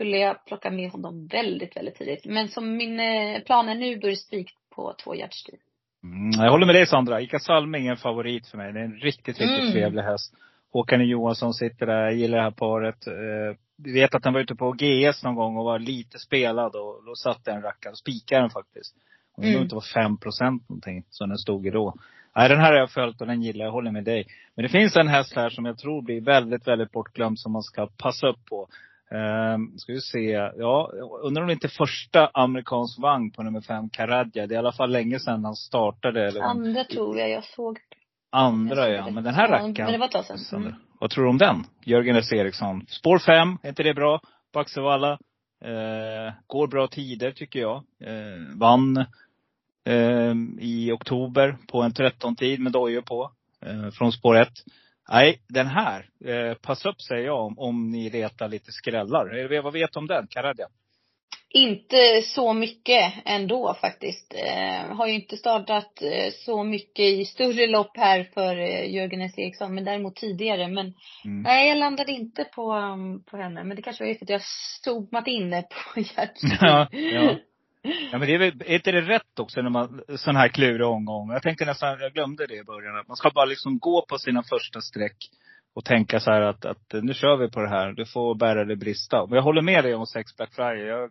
skulle 0.00 0.16
jag 0.16 0.44
plocka 0.44 0.70
med 0.70 0.90
honom 0.90 1.26
väldigt, 1.26 1.76
väldigt 1.76 1.94
tidigt. 1.94 2.24
Men 2.24 2.48
som 2.48 2.76
min 2.76 3.00
eh, 3.00 3.40
plan 3.40 3.68
är 3.68 3.74
nu, 3.74 3.96
då 3.96 4.06
är 4.06 4.10
det 4.10 4.16
spik 4.16 4.50
på 4.74 4.94
två 5.04 5.14
Judge 5.14 5.46
D. 5.46 5.56
Mm, 6.02 6.44
jag 6.44 6.50
håller 6.50 6.66
med 6.66 6.74
dig 6.74 6.86
Sandra. 6.86 7.20
Ika 7.20 7.38
Salming 7.38 7.86
är 7.86 7.90
en 7.90 7.96
favorit 7.96 8.46
för 8.46 8.58
mig. 8.58 8.72
Det 8.72 8.80
är 8.80 8.84
en 8.84 8.96
riktigt, 8.96 9.40
riktigt 9.40 9.60
mm. 9.60 9.72
trevlig 9.72 10.02
häst. 10.02 10.34
Håkan 10.72 11.08
Johansson 11.08 11.54
sitter 11.54 11.86
där. 11.86 12.02
Jag 12.02 12.14
gillar 12.14 12.38
det 12.38 12.44
här 12.44 12.50
paret. 12.50 13.06
Eh, 13.06 13.56
vi 13.76 13.92
vet 13.92 14.14
att 14.14 14.24
han 14.24 14.34
var 14.34 14.40
ute 14.40 14.54
på 14.54 14.72
GS 14.72 15.24
någon 15.24 15.34
gång 15.34 15.56
och 15.56 15.64
var 15.64 15.78
lite 15.78 16.18
spelad 16.18 16.76
och 16.76 17.02
då 17.06 17.14
satt 17.14 17.44
den 17.44 17.62
rackaren. 17.62 17.96
Spikade 17.96 18.40
den 18.40 18.50
faktiskt. 18.50 18.94
Och 19.36 19.44
mm. 19.44 19.62
inte 19.62 19.74
var 19.74 19.94
5 19.94 20.16
procent 20.16 20.68
någonting 20.68 21.04
som 21.10 21.28
den 21.28 21.38
stod 21.38 21.66
i 21.66 21.70
då. 21.70 21.94
Nej, 22.36 22.48
den 22.48 22.58
här 22.58 22.72
har 22.72 22.78
jag 22.78 22.90
följt 22.90 23.20
och 23.20 23.26
den 23.26 23.42
gillar 23.42 23.64
jag. 23.64 23.68
Jag 23.68 23.72
håller 23.72 23.90
med 23.90 24.04
dig. 24.04 24.26
Men 24.54 24.62
det 24.62 24.68
finns 24.68 24.96
en 24.96 25.08
häst 25.08 25.32
här 25.36 25.50
som 25.50 25.64
jag 25.64 25.78
tror 25.78 26.02
blir 26.02 26.20
väldigt, 26.20 26.68
väldigt 26.68 26.92
bortglömd 26.92 27.38
som 27.38 27.52
man 27.52 27.62
ska 27.62 27.86
passa 27.86 28.28
upp 28.28 28.44
på. 28.44 28.68
Um, 29.10 29.78
ska 29.78 29.92
vi 29.92 30.00
se. 30.00 30.30
Ja, 30.56 30.90
undrar 31.22 31.42
om 31.42 31.46
det 31.46 31.52
inte 31.52 31.66
är 31.66 31.78
första 31.78 32.30
amerikansk 32.34 32.98
vagn 32.98 33.30
på 33.30 33.42
nummer 33.42 33.60
fem, 33.60 33.90
Karadja. 33.90 34.46
Det 34.46 34.54
är 34.54 34.56
i 34.56 34.58
alla 34.58 34.72
fall 34.72 34.90
länge 34.90 35.18
sedan 35.18 35.44
han 35.44 35.56
startade. 35.56 36.28
Eller 36.28 36.40
Andra 36.40 36.84
tror 36.84 37.18
jag 37.18 37.30
jag 37.30 37.44
såg. 37.44 37.78
Andra 38.30 38.88
ja. 38.88 39.10
Men 39.10 39.24
den 39.24 39.34
här 39.34 39.48
rackaren. 39.48 39.74
Men 39.76 39.92
det 39.92 39.98
var 39.98 40.06
ett 40.06 40.12
tag. 40.52 40.60
Mm. 40.60 40.74
Vad 41.00 41.10
tror 41.10 41.24
du 41.24 41.30
om 41.30 41.38
den? 41.38 41.64
Jörgen 41.84 42.16
S. 42.16 42.32
Eriksson. 42.32 42.86
Spår 42.88 43.18
fem, 43.18 43.58
är 43.62 43.68
inte 43.68 43.82
det 43.82 43.94
bra? 43.94 44.20
På 44.52 44.60
Axevalla. 44.60 45.18
Eh, 45.64 46.32
går 46.46 46.66
bra 46.66 46.88
tider 46.88 47.30
tycker 47.30 47.60
jag. 47.60 47.76
Eh, 47.76 48.56
vann 48.56 48.96
eh, 49.84 50.34
i 50.58 50.92
oktober 50.92 51.56
på 51.68 51.82
en 51.82 51.92
13-tid 51.92 52.60
med 52.60 52.72
dojor 52.72 53.02
på. 53.02 53.32
Eh, 53.66 53.90
från 53.90 54.12
spår 54.12 54.36
ett. 54.36 54.64
Nej, 55.10 55.42
den 55.48 55.66
här. 55.66 56.08
Eh, 56.24 56.54
pass 56.54 56.86
upp 56.86 57.00
säger 57.00 57.26
jag 57.26 57.46
om, 57.46 57.58
om 57.58 57.90
ni 57.90 58.10
letar 58.10 58.48
lite 58.48 58.72
skrällar. 58.72 59.54
Eh, 59.54 59.62
vad 59.62 59.72
vet 59.72 59.92
du 59.92 59.98
om 59.98 60.06
den? 60.06 60.26
Karadja? 60.30 60.66
Inte 61.52 62.22
så 62.22 62.52
mycket 62.52 63.12
ändå 63.24 63.74
faktiskt. 63.80 64.34
Eh, 64.34 64.96
har 64.96 65.06
ju 65.06 65.14
inte 65.14 65.36
startat 65.36 66.02
eh, 66.02 66.32
så 66.32 66.64
mycket 66.64 67.04
i 67.04 67.24
större 67.24 67.66
lopp 67.66 67.96
här 67.96 68.28
för 68.34 68.56
eh, 68.56 68.94
Jörgen 68.94 69.20
S. 69.20 69.38
Eriksson, 69.38 69.74
men 69.74 69.84
däremot 69.84 70.16
tidigare. 70.16 70.68
Men 70.68 70.94
mm. 71.24 71.42
nej, 71.42 71.68
jag 71.68 71.78
landade 71.78 72.12
inte 72.12 72.44
på, 72.44 72.72
um, 72.72 73.22
på 73.24 73.36
henne. 73.36 73.64
Men 73.64 73.76
det 73.76 73.82
kanske 73.82 74.04
var 74.04 74.14
för 74.14 74.24
att 74.24 74.30
jag 74.30 74.42
zoomat 74.84 75.26
inne 75.26 75.62
på 75.62 76.00
hjärtat. 76.16 76.58
Ja, 76.60 76.88
ja. 76.92 77.36
Ja 77.82 78.18
men 78.18 78.28
det 78.28 78.34
är 78.34 78.38
väl, 78.38 78.62
är 78.66 78.74
inte 78.74 78.92
det 78.92 79.00
rätt 79.00 79.38
också 79.38 79.62
när 79.62 79.70
man, 79.70 80.02
sån 80.16 80.36
här 80.36 80.48
klurig 80.48 80.86
omgång? 80.86 81.30
Jag 81.30 81.42
tänkte 81.42 81.64
nästan, 81.64 82.00
jag 82.00 82.12
glömde 82.12 82.46
det 82.46 82.56
i 82.56 82.64
början. 82.64 82.96
Att 82.96 83.08
man 83.08 83.16
ska 83.16 83.30
bara 83.30 83.44
liksom 83.44 83.78
gå 83.78 84.04
på 84.08 84.18
sina 84.18 84.42
första 84.42 84.80
streck 84.80 85.16
och 85.74 85.84
tänka 85.84 86.20
så 86.20 86.30
här 86.30 86.40
att, 86.40 86.64
att 86.64 86.92
nu 86.92 87.14
kör 87.14 87.36
vi 87.36 87.50
på 87.50 87.60
det 87.60 87.68
här. 87.68 87.92
Det 87.92 88.06
får 88.06 88.34
bära 88.34 88.60
eller 88.60 88.76
brista. 88.76 89.26
Men 89.26 89.36
jag 89.36 89.42
håller 89.42 89.62
med 89.62 89.84
dig 89.84 89.94
om 89.94 90.06
sex 90.06 90.36
Black 90.36 90.54
Friday. 90.54 90.86
Jag, 90.86 91.10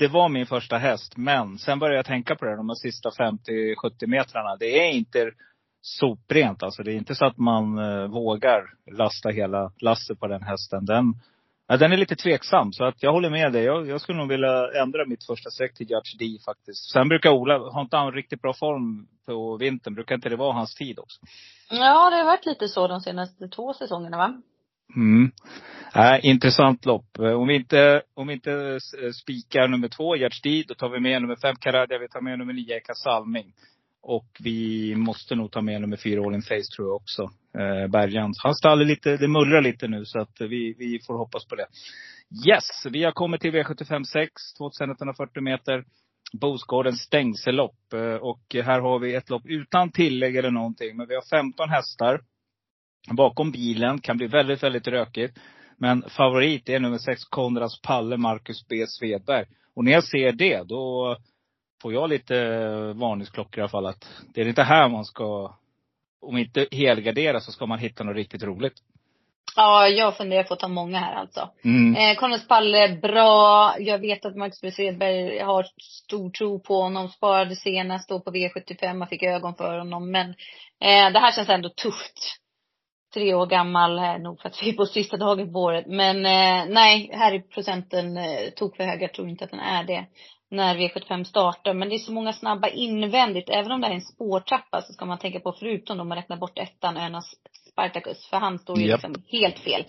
det 0.00 0.08
var 0.08 0.28
min 0.28 0.46
första 0.46 0.76
häst. 0.76 1.16
Men 1.16 1.58
sen 1.58 1.78
började 1.78 1.96
jag 1.96 2.06
tänka 2.06 2.36
på 2.36 2.44
det 2.44 2.56
de 2.56 2.76
sista 2.76 3.10
50-70 3.10 4.06
metrarna. 4.06 4.56
Det 4.56 4.88
är 4.88 4.92
inte 4.92 5.30
soprent 5.80 6.62
alltså. 6.62 6.82
Det 6.82 6.92
är 6.92 6.96
inte 6.96 7.14
så 7.14 7.26
att 7.26 7.38
man 7.38 7.78
eh, 7.78 8.06
vågar 8.06 8.62
lasta 8.92 9.28
hela 9.28 9.72
lasset 9.80 10.20
på 10.20 10.26
den 10.26 10.42
hästen. 10.42 10.84
Den, 10.84 11.14
ja, 11.68 11.76
den 11.76 11.92
är 11.92 11.96
lite 11.96 12.16
tveksam. 12.16 12.72
Så 12.72 12.84
att 12.84 13.02
jag 13.02 13.12
håller 13.12 13.30
med 13.30 13.52
dig. 13.52 13.64
Jag, 13.64 13.88
jag 13.88 14.00
skulle 14.00 14.18
nog 14.18 14.28
vilja 14.28 14.82
ändra 14.82 15.06
mitt 15.06 15.26
första 15.26 15.50
streck 15.50 15.74
till 15.74 15.90
Judge 15.90 16.18
D 16.18 16.38
faktiskt. 16.44 16.92
Sen 16.92 17.08
brukar 17.08 17.30
Ola, 17.30 17.58
har 17.58 17.80
inte 17.80 17.96
han 17.96 18.12
riktigt 18.12 18.42
bra 18.42 18.52
form 18.52 19.08
på 19.26 19.56
vintern? 19.56 19.94
Brukar 19.94 20.14
inte 20.14 20.28
det 20.28 20.36
vara 20.36 20.52
hans 20.52 20.74
tid 20.74 20.98
också? 20.98 21.20
Ja, 21.70 22.10
det 22.10 22.16
har 22.16 22.24
varit 22.24 22.46
lite 22.46 22.68
så 22.68 22.88
de 22.88 23.00
senaste 23.00 23.48
två 23.48 23.74
säsongerna 23.74 24.16
va? 24.16 24.42
Mm. 24.96 25.30
Äh, 25.94 26.26
intressant 26.26 26.86
lopp. 26.86 27.18
Om 27.18 27.48
vi 27.48 27.54
inte, 27.54 28.02
om 28.14 28.26
vi 28.26 28.34
inte 28.34 28.52
eh, 28.52 29.10
spikar 29.22 29.68
nummer 29.68 29.88
två, 29.88 30.16
Gerd 30.16 30.32
då 30.68 30.74
tar 30.74 30.88
vi 30.88 31.00
med 31.00 31.22
nummer 31.22 31.36
fem, 31.36 31.56
Karadja. 31.56 31.98
Vi 31.98 32.08
tar 32.08 32.20
med 32.20 32.38
nummer 32.38 32.52
nio, 32.52 32.76
Eka 32.76 32.94
Salming. 32.94 33.52
Och 34.02 34.26
vi 34.40 34.94
måste 34.96 35.34
nog 35.34 35.50
ta 35.50 35.60
med 35.60 35.80
nummer 35.80 35.96
fyra, 35.96 36.20
All 36.20 36.34
In 36.34 36.42
Face 36.42 36.76
tror 36.76 36.88
jag 36.88 36.96
också. 36.96 37.22
Eh, 37.58 37.90
Bergans. 37.90 38.40
Han 38.42 38.54
stall 38.54 38.84
lite, 38.84 39.16
det 39.16 39.28
mullrar 39.28 39.62
lite 39.62 39.88
nu 39.88 40.04
så 40.04 40.20
att 40.20 40.40
vi, 40.40 40.74
vi 40.78 41.00
får 41.06 41.18
hoppas 41.18 41.46
på 41.46 41.54
det. 41.54 41.66
Yes, 42.48 42.86
vi 42.90 43.04
har 43.04 43.12
kommit 43.12 43.40
till 43.40 43.50
V75 43.50 44.04
6, 44.04 44.32
2140 44.58 45.42
meter. 45.42 45.84
Bosgårdens 46.32 47.00
stängsellopp. 47.00 47.92
Eh, 47.92 48.14
och 48.14 48.42
här 48.54 48.80
har 48.80 48.98
vi 48.98 49.14
ett 49.14 49.30
lopp 49.30 49.42
utan 49.44 49.92
tillägg 49.92 50.36
eller 50.36 50.50
någonting. 50.50 50.96
Men 50.96 51.08
vi 51.08 51.14
har 51.14 51.24
15 51.30 51.68
hästar 51.68 52.20
bakom 53.08 53.52
bilen. 53.52 54.00
Kan 54.00 54.16
bli 54.16 54.26
väldigt, 54.26 54.62
väldigt 54.62 54.88
rökigt. 54.88 55.38
Men 55.78 56.02
favorit 56.02 56.68
är 56.68 56.80
nummer 56.80 56.98
sex, 56.98 57.24
Konrads 57.24 57.82
Palle, 57.82 58.16
Marcus 58.16 58.68
B 58.68 58.84
Svedberg. 58.88 59.46
Och 59.76 59.84
när 59.84 59.92
jag 59.92 60.04
ser 60.04 60.32
det, 60.32 60.62
då 60.62 61.16
får 61.82 61.92
jag 61.92 62.10
lite 62.10 62.34
varningsklockor 62.92 63.58
i 63.58 63.60
alla 63.60 63.68
fall. 63.68 63.86
Att 63.86 64.08
det 64.34 64.40
är 64.40 64.48
inte 64.48 64.62
här 64.62 64.88
man 64.88 65.04
ska, 65.04 65.54
om 66.20 66.36
inte 66.36 66.66
helgardera 66.70 67.40
så 67.40 67.52
ska 67.52 67.66
man 67.66 67.78
hitta 67.78 68.04
något 68.04 68.16
riktigt 68.16 68.42
roligt. 68.42 68.74
Ja, 69.56 69.88
jag 69.88 70.16
funderar 70.16 70.42
på 70.42 70.54
att 70.54 70.60
ta 70.60 70.68
många 70.68 70.98
här 70.98 71.14
alltså. 71.14 71.50
Mm. 71.64 71.96
Eh, 71.96 72.16
Konrads 72.16 72.48
Palle, 72.48 72.98
bra. 73.02 73.74
Jag 73.78 73.98
vet 73.98 74.24
att 74.24 74.36
Marcus 74.36 74.60
B 74.60 74.70
Svedberg 74.70 75.38
har 75.38 75.66
stor 75.80 76.30
tro 76.30 76.60
på 76.60 76.82
honom. 76.82 77.08
Sparade 77.08 77.56
senast 77.56 78.08
då 78.08 78.20
på 78.20 78.30
V75. 78.30 78.94
Man 78.94 79.08
fick 79.08 79.22
ögon 79.22 79.54
för 79.54 79.78
honom. 79.78 80.10
Men 80.10 80.30
eh, 80.80 81.12
det 81.12 81.18
här 81.18 81.32
känns 81.32 81.48
ändå 81.48 81.68
tufft 81.68 82.40
tre 83.14 83.34
år 83.34 83.46
gammal, 83.46 83.98
eh, 83.98 84.18
nog 84.18 84.40
för 84.40 84.48
att 84.48 84.62
vi 84.62 84.68
är 84.68 84.72
på 84.72 84.86
sista 84.86 85.16
dagen 85.16 85.52
på 85.52 85.58
året. 85.58 85.86
Men 85.86 86.16
eh, 86.16 86.74
nej, 86.74 87.10
här 87.12 87.32
är 87.32 87.40
procenten 87.40 88.16
eh, 88.16 88.50
tok 88.56 88.76
för 88.76 88.84
hög. 88.84 89.02
Jag 89.02 89.14
tror 89.14 89.28
inte 89.28 89.44
att 89.44 89.50
den 89.50 89.60
är 89.60 89.84
det 89.84 90.06
när 90.50 90.74
V75 90.74 91.24
startar. 91.24 91.74
Men 91.74 91.88
det 91.88 91.94
är 91.94 91.98
så 91.98 92.12
många 92.12 92.32
snabba 92.32 92.68
invändigt. 92.68 93.50
Även 93.50 93.72
om 93.72 93.80
det 93.80 93.86
är 93.86 93.90
en 93.90 94.00
spårtrappa 94.00 94.82
så 94.82 94.92
ska 94.92 95.04
man 95.04 95.18
tänka 95.18 95.40
på, 95.40 95.52
förutom 95.52 96.00
om 96.00 96.08
man 96.08 96.18
räknar 96.18 96.36
bort 96.36 96.58
ettan, 96.58 96.96
Önas 96.96 97.34
Spartacus. 97.72 98.28
För 98.30 98.36
han 98.36 98.58
står 98.58 98.78
ju 98.78 98.86
yep. 98.86 99.02
liksom 99.02 99.22
helt 99.28 99.58
fel. 99.58 99.84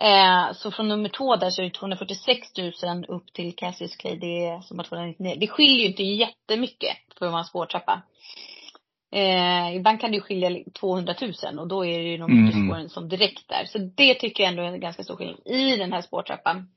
Eh, 0.00 0.52
så 0.52 0.70
från 0.70 0.88
nummer 0.88 1.08
två 1.08 1.36
där 1.36 1.50
så 1.50 1.62
är 1.62 1.64
det 1.64 1.70
246 1.70 2.48
000 2.58 3.04
upp 3.08 3.32
till 3.32 3.56
Cassius 3.56 3.96
Clay. 3.96 4.16
Det 4.16 4.64
som 4.64 4.78
har 4.78 4.84
299. 4.84 5.36
Det 5.40 5.46
skiljer 5.46 5.78
ju 5.78 5.86
inte 5.86 6.02
jättemycket 6.02 6.96
för 7.18 7.26
att 7.26 7.32
vara 7.32 7.40
en 7.40 7.44
spårtrappa. 7.44 8.02
Eh, 9.12 9.76
ibland 9.76 10.00
kan 10.00 10.10
det 10.10 10.16
ju 10.16 10.22
skilja 10.22 10.64
200 10.80 11.14
000 11.44 11.58
och 11.58 11.68
då 11.68 11.86
är 11.86 11.98
det 11.98 12.04
ju 12.04 12.16
de 12.16 12.30
mm. 12.30 12.52
spåren 12.52 12.88
som 12.88 13.08
direkt 13.08 13.48
där. 13.48 13.64
Så 13.64 13.78
det 13.78 14.14
tycker 14.14 14.42
jag 14.42 14.50
ändå 14.50 14.62
är 14.62 14.66
en 14.66 14.80
ganska 14.80 15.04
stor 15.04 15.16
skillnad 15.16 15.46
i 15.46 15.76
den 15.76 15.92
här 15.92 16.02
spårtrappan. 16.02 16.68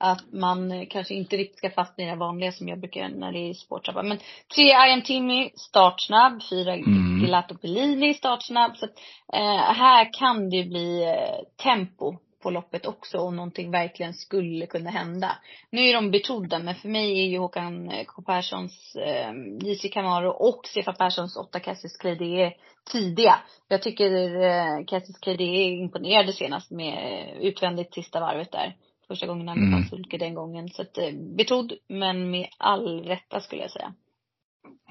Att 0.00 0.32
man 0.32 0.86
kanske 0.86 1.14
inte 1.14 1.36
riktigt 1.36 1.58
ska 1.58 1.70
fastna 1.70 2.04
i 2.04 2.06
det 2.06 2.16
vanliga 2.16 2.52
som 2.52 2.68
jag 2.68 2.80
brukar 2.80 3.08
när 3.08 3.32
det 3.32 3.38
är 3.38 3.54
spårtrappan. 3.54 4.08
Men 4.08 4.18
tre 4.54 4.64
I 4.64 4.92
am 4.92 5.02
Timmy, 5.02 5.50
startsnabb. 5.54 6.42
Fyra 6.50 6.74
mm. 6.74 7.20
Gelato 7.20 7.54
Bellini, 7.62 8.14
startsnabb. 8.14 8.76
Så 8.76 8.84
att, 8.84 8.98
eh, 9.32 9.74
här 9.74 10.12
kan 10.12 10.50
det 10.50 10.64
bli 10.64 11.02
eh, 11.04 11.64
tempo 11.64 12.16
på 12.42 12.50
loppet 12.50 12.86
också 12.86 13.18
om 13.18 13.36
någonting 13.36 13.70
verkligen 13.70 14.14
skulle 14.14 14.66
kunna 14.66 14.90
hända. 14.90 15.38
Nu 15.70 15.80
är 15.80 15.94
de 15.94 16.10
betrodda 16.10 16.58
men 16.58 16.74
för 16.74 16.88
mig 16.88 17.20
är 17.20 17.26
ju 17.26 17.38
Håkan 17.38 17.92
K 18.06 18.22
Perssons 18.22 18.96
eh, 18.96 19.32
JC 19.68 19.92
Camaro 19.92 20.30
och 20.30 20.60
Stefan 20.66 20.94
Perssons 20.94 21.36
8 21.36 21.60
Cassis 21.60 21.96
Clay 21.96 22.40
är 22.40 22.52
tidiga. 22.92 23.34
Jag 23.68 23.82
tycker 23.82 24.40
eh, 24.42 24.84
Cassis 24.86 25.18
Clay 25.18 25.34
är 25.34 25.70
imponerade 25.70 26.32
senast 26.32 26.70
med 26.70 27.28
utvändigt 27.40 27.94
sista 27.94 28.20
varvet 28.20 28.52
där. 28.52 28.76
Första 29.08 29.26
gången 29.26 29.48
han 29.48 29.58
mm. 29.58 29.84
sulke 29.84 30.18
den 30.18 30.34
gången. 30.34 30.68
Så 30.68 30.82
att, 30.82 30.98
eh, 30.98 31.12
betrodd 31.36 31.72
men 31.88 32.30
med 32.30 32.48
all 32.58 33.04
rätta 33.04 33.40
skulle 33.40 33.62
jag 33.62 33.70
säga. 33.70 33.92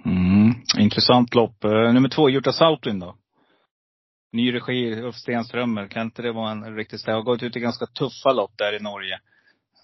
Mm, 0.06 0.54
intressant 0.80 1.36
lopp. 1.36 1.66
Uh, 1.66 1.94
nummer 1.94 2.10
två, 2.10 2.30
Jutta 2.30 2.52
Southwind 2.52 3.02
då? 3.02 3.16
Ny 4.38 4.54
regi, 4.54 5.02
Ulf 5.02 5.16
Stenströmer. 5.16 5.88
Kan 5.88 6.02
inte 6.02 6.22
det 6.22 6.32
vara 6.32 6.52
en 6.52 6.76
riktigt 6.76 7.06
Det 7.06 7.12
har 7.12 7.22
gått 7.22 7.44
ut 7.44 7.56
i 7.56 7.60
ganska 7.60 7.86
tuffa 7.86 8.34
lopp 8.34 8.52
där 8.58 8.76
i 8.76 8.80
Norge. 8.80 9.20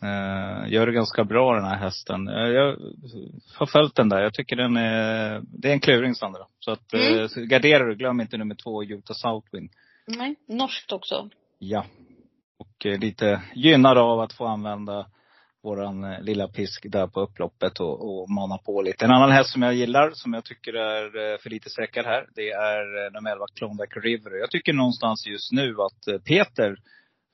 Uh, 0.04 0.74
gör 0.74 0.86
det 0.86 0.92
ganska 0.92 1.24
bra 1.24 1.56
den 1.56 1.66
här 1.66 1.78
hästen. 1.78 2.28
Uh, 2.30 2.50
jag 2.50 2.78
har 3.56 3.66
följt 3.66 3.96
den 3.96 4.10
där. 4.10 4.22
Jag 4.22 4.34
tycker 4.34 4.56
den 4.56 4.78
är, 4.78 5.42
det 5.44 5.70
är 5.70 5.74
en 5.74 5.80
kluring 5.80 6.16
Sandra. 6.16 6.46
Så 6.60 6.72
att, 6.72 6.94
mm. 6.94 7.20
uh, 7.20 7.44
gardera 7.46 7.86
du. 7.86 7.96
Glöm 7.96 8.22
inte 8.22 8.38
nummer 8.38 8.56
två, 8.56 8.84
Jota 8.84 9.14
Southwind. 9.14 9.70
Nej, 10.08 10.36
norskt 10.48 10.92
också. 10.92 11.30
Ja. 11.60 11.86
Och 12.58 12.86
lite 12.86 13.42
gynnad 13.56 13.98
av 13.98 14.20
att 14.20 14.34
få 14.34 14.46
använda 14.46 15.08
våran 15.64 16.04
eh, 16.04 16.22
lilla 16.22 16.48
pisk 16.48 16.86
där 16.90 17.08
på 17.08 17.22
upploppet 17.22 17.80
och, 17.80 18.22
och 18.22 18.30
mana 18.30 18.58
på 18.58 18.82
lite. 18.82 19.06
En 19.06 19.12
annan 19.12 19.32
häst 19.32 19.50
som 19.50 19.62
jag 19.62 19.74
gillar, 19.74 20.12
som 20.14 20.34
jag 20.34 20.46
tycker 20.46 20.74
är 20.74 21.38
för 21.38 21.50
lite 21.50 21.70
sträckad 21.70 22.06
här, 22.06 22.28
det 22.36 22.50
är 22.50 23.12
nummer 23.12 23.32
11 23.32 23.46
Klondike 23.56 24.00
River. 24.00 24.32
Jag 24.40 24.52
tycker 24.52 24.74
någonstans 24.74 25.28
just 25.28 25.52
nu 25.52 25.76
att 25.82 26.24
Peter 26.26 26.76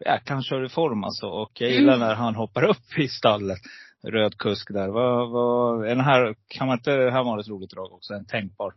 jäklar 0.05 0.41
kör 0.41 0.65
i 0.65 0.69
form 0.69 1.03
alltså. 1.03 1.27
Och 1.27 1.51
jag 1.53 1.71
gillar 1.71 1.95
mm. 1.95 2.07
när 2.07 2.15
han 2.15 2.35
hoppar 2.35 2.63
upp 2.63 2.97
i 2.97 3.07
stallet. 3.07 3.59
Röd 4.03 4.37
kusk 4.37 4.73
där. 4.73 4.87
Vad, 4.87 5.29
vad, 5.31 5.85
är 5.85 5.95
den 5.95 6.05
här, 6.05 6.35
kan 6.47 6.67
man 6.67 6.77
inte, 6.77 6.91
här 6.91 7.23
var 7.23 7.39
ett 7.39 7.47
roligt 7.47 7.71
drag 7.71 7.93
också, 7.93 8.13
en 8.13 8.25
tänkbar. 8.25 8.73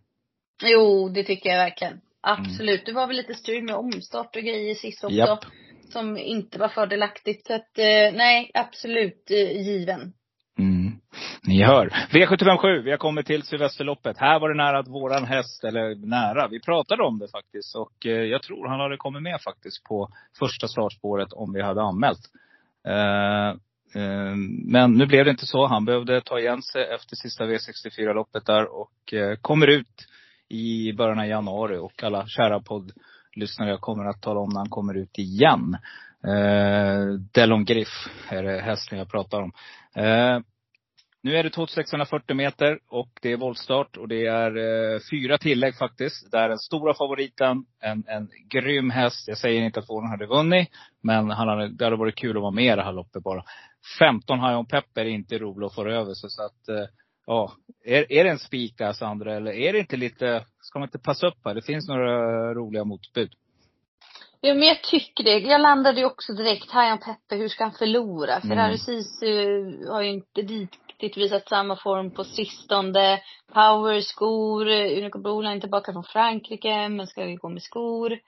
Jo, 0.64 1.08
det 1.08 1.24
tycker 1.24 1.50
jag 1.50 1.56
verkligen. 1.56 2.00
Absolut. 2.20 2.80
Mm. 2.80 2.84
Det 2.84 2.92
var 2.92 3.06
väl 3.06 3.16
lite 3.16 3.34
strul 3.34 3.62
med 3.62 3.74
omstart 3.74 4.36
och 4.36 4.42
grejer 4.42 4.74
sist 4.74 5.04
också. 5.04 5.16
Japp. 5.16 5.44
Som 5.92 6.18
inte 6.18 6.58
var 6.58 6.68
fördelaktigt. 6.68 7.46
Så 7.46 7.54
att, 7.54 7.78
eh, 7.78 8.12
nej, 8.12 8.50
absolut 8.54 9.30
eh, 9.30 9.66
given. 9.66 10.12
Mm. 10.58 10.92
Ni 11.42 11.62
hör. 11.62 11.86
V757, 12.10 12.82
vi 12.82 12.90
har 12.90 12.98
kommit 12.98 13.26
till 13.26 13.42
Sylvesterloppet. 13.42 14.18
Här 14.18 14.40
var 14.40 14.48
det 14.48 14.54
nära 14.54 14.78
att 14.78 14.88
våran 14.88 15.24
häst, 15.24 15.64
eller 15.64 15.94
nära, 15.94 16.48
vi 16.48 16.60
pratade 16.60 17.02
om 17.02 17.18
det 17.18 17.28
faktiskt. 17.28 17.76
Och 17.76 18.06
eh, 18.06 18.12
jag 18.12 18.42
tror 18.42 18.68
han 18.68 18.80
hade 18.80 18.96
kommit 18.96 19.22
med 19.22 19.40
faktiskt 19.40 19.84
på 19.84 20.08
första 20.38 20.68
startspåret 20.68 21.32
om 21.32 21.52
vi 21.52 21.62
hade 21.62 21.82
anmält. 21.82 22.20
Eh, 22.88 23.48
eh, 24.02 24.36
men 24.66 24.92
nu 24.92 25.06
blev 25.06 25.24
det 25.24 25.30
inte 25.30 25.46
så. 25.46 25.66
Han 25.66 25.84
behövde 25.84 26.20
ta 26.20 26.38
igen 26.38 26.62
sig 26.62 26.84
efter 26.94 27.16
sista 27.16 27.44
V64-loppet 27.44 28.46
där 28.46 28.80
och 28.80 29.12
eh, 29.12 29.36
kommer 29.36 29.66
ut 29.66 30.06
i 30.48 30.92
början 30.92 31.18
av 31.18 31.26
januari. 31.26 31.76
Och 31.76 32.02
alla 32.02 32.26
kära 32.26 32.60
Lyssnare, 33.34 33.70
jag 33.70 33.80
kommer 33.80 34.04
att 34.04 34.22
tala 34.22 34.40
om 34.40 34.48
när 34.48 34.60
han 34.60 34.68
kommer 34.68 34.94
ut 34.94 35.18
igen. 35.18 35.76
Eh, 36.26 37.18
Delon 37.32 37.64
Griff 37.64 38.08
är 38.28 38.42
det 38.42 38.60
hästen 38.60 38.98
jag 38.98 39.10
pratar 39.10 39.42
om. 39.42 39.52
Eh, 39.94 40.40
nu 41.24 41.36
är 41.36 41.42
det 41.42 41.50
2640 41.50 42.36
meter 42.36 42.78
och 42.88 43.08
det 43.22 43.32
är 43.32 43.36
voltstart 43.36 43.96
och 43.96 44.08
det 44.08 44.26
är 44.26 44.56
eh, 44.56 45.00
fyra 45.10 45.38
tillägg 45.38 45.78
faktiskt. 45.78 46.30
Där 46.30 46.48
den 46.48 46.58
stora 46.58 46.94
favoriten, 46.94 47.64
en, 47.80 48.04
en 48.06 48.28
grym 48.48 48.90
häst. 48.90 49.28
Jag 49.28 49.38
säger 49.38 49.62
inte 49.62 49.80
att 49.80 49.86
Fåren 49.86 50.10
hade 50.10 50.26
vunnit, 50.26 50.68
men 51.00 51.30
han 51.30 51.48
hade, 51.48 51.68
det 51.68 51.84
hade 51.84 51.96
varit 51.96 52.16
kul 52.16 52.36
att 52.36 52.42
vara 52.42 52.50
med 52.50 52.72
i 52.72 52.76
det 52.76 52.84
här 52.84 52.92
loppet 52.92 53.22
bara. 53.22 53.44
15 53.98 54.40
High 54.40 54.58
On 54.58 54.66
Pepper 54.66 55.00
är 55.00 55.10
inte 55.10 55.38
roligt 55.38 55.66
att 55.66 55.74
få 55.74 55.88
över 55.88 56.14
sig. 56.14 56.30
Så 56.30 56.42
att, 56.44 56.68
eh, 56.68 56.86
ja. 57.26 57.52
Är, 57.84 58.12
är 58.12 58.24
det 58.24 58.30
en 58.30 58.38
spik 58.38 58.78
där 58.78 58.92
Sandra, 58.92 59.36
eller 59.36 59.52
är 59.52 59.72
det 59.72 59.78
inte 59.78 59.96
lite, 59.96 60.44
ska 60.60 60.78
man 60.78 60.88
inte 60.88 60.98
passa 60.98 61.26
upp 61.26 61.38
här? 61.44 61.54
Det 61.54 61.62
finns 61.62 61.88
några 61.88 62.54
roliga 62.54 62.84
motbud. 62.84 63.32
Ja, 64.40 64.54
men 64.54 64.68
jag 64.68 64.82
tycker 64.82 65.24
det. 65.24 65.38
Jag 65.38 65.60
landade 65.60 66.00
ju 66.00 66.06
också 66.06 66.32
direkt, 66.32 66.70
Hajan 66.70 66.98
Peppe, 66.98 67.36
hur 67.36 67.48
ska 67.48 67.64
han 67.64 67.72
förlora? 67.72 68.40
Ferrari 68.40 68.64
mm. 68.64 68.78
Sisu 68.78 69.86
har 69.88 70.02
ju 70.02 70.10
inte 70.10 70.40
riktigt 70.40 71.16
visat 71.16 71.48
samma 71.48 71.76
form 71.76 72.10
på 72.10 72.24
sistone. 72.24 73.20
Power, 73.52 74.00
skor, 74.00 74.66
Unico 74.68 75.18
Bola 75.18 75.52
är 75.52 75.60
tillbaka 75.60 75.92
från 75.92 76.04
Frankrike, 76.04 76.88
men 76.88 77.06
ska 77.06 77.28
ju 77.28 77.36
gå 77.36 77.48
med 77.48 77.62
skor. 77.62 78.18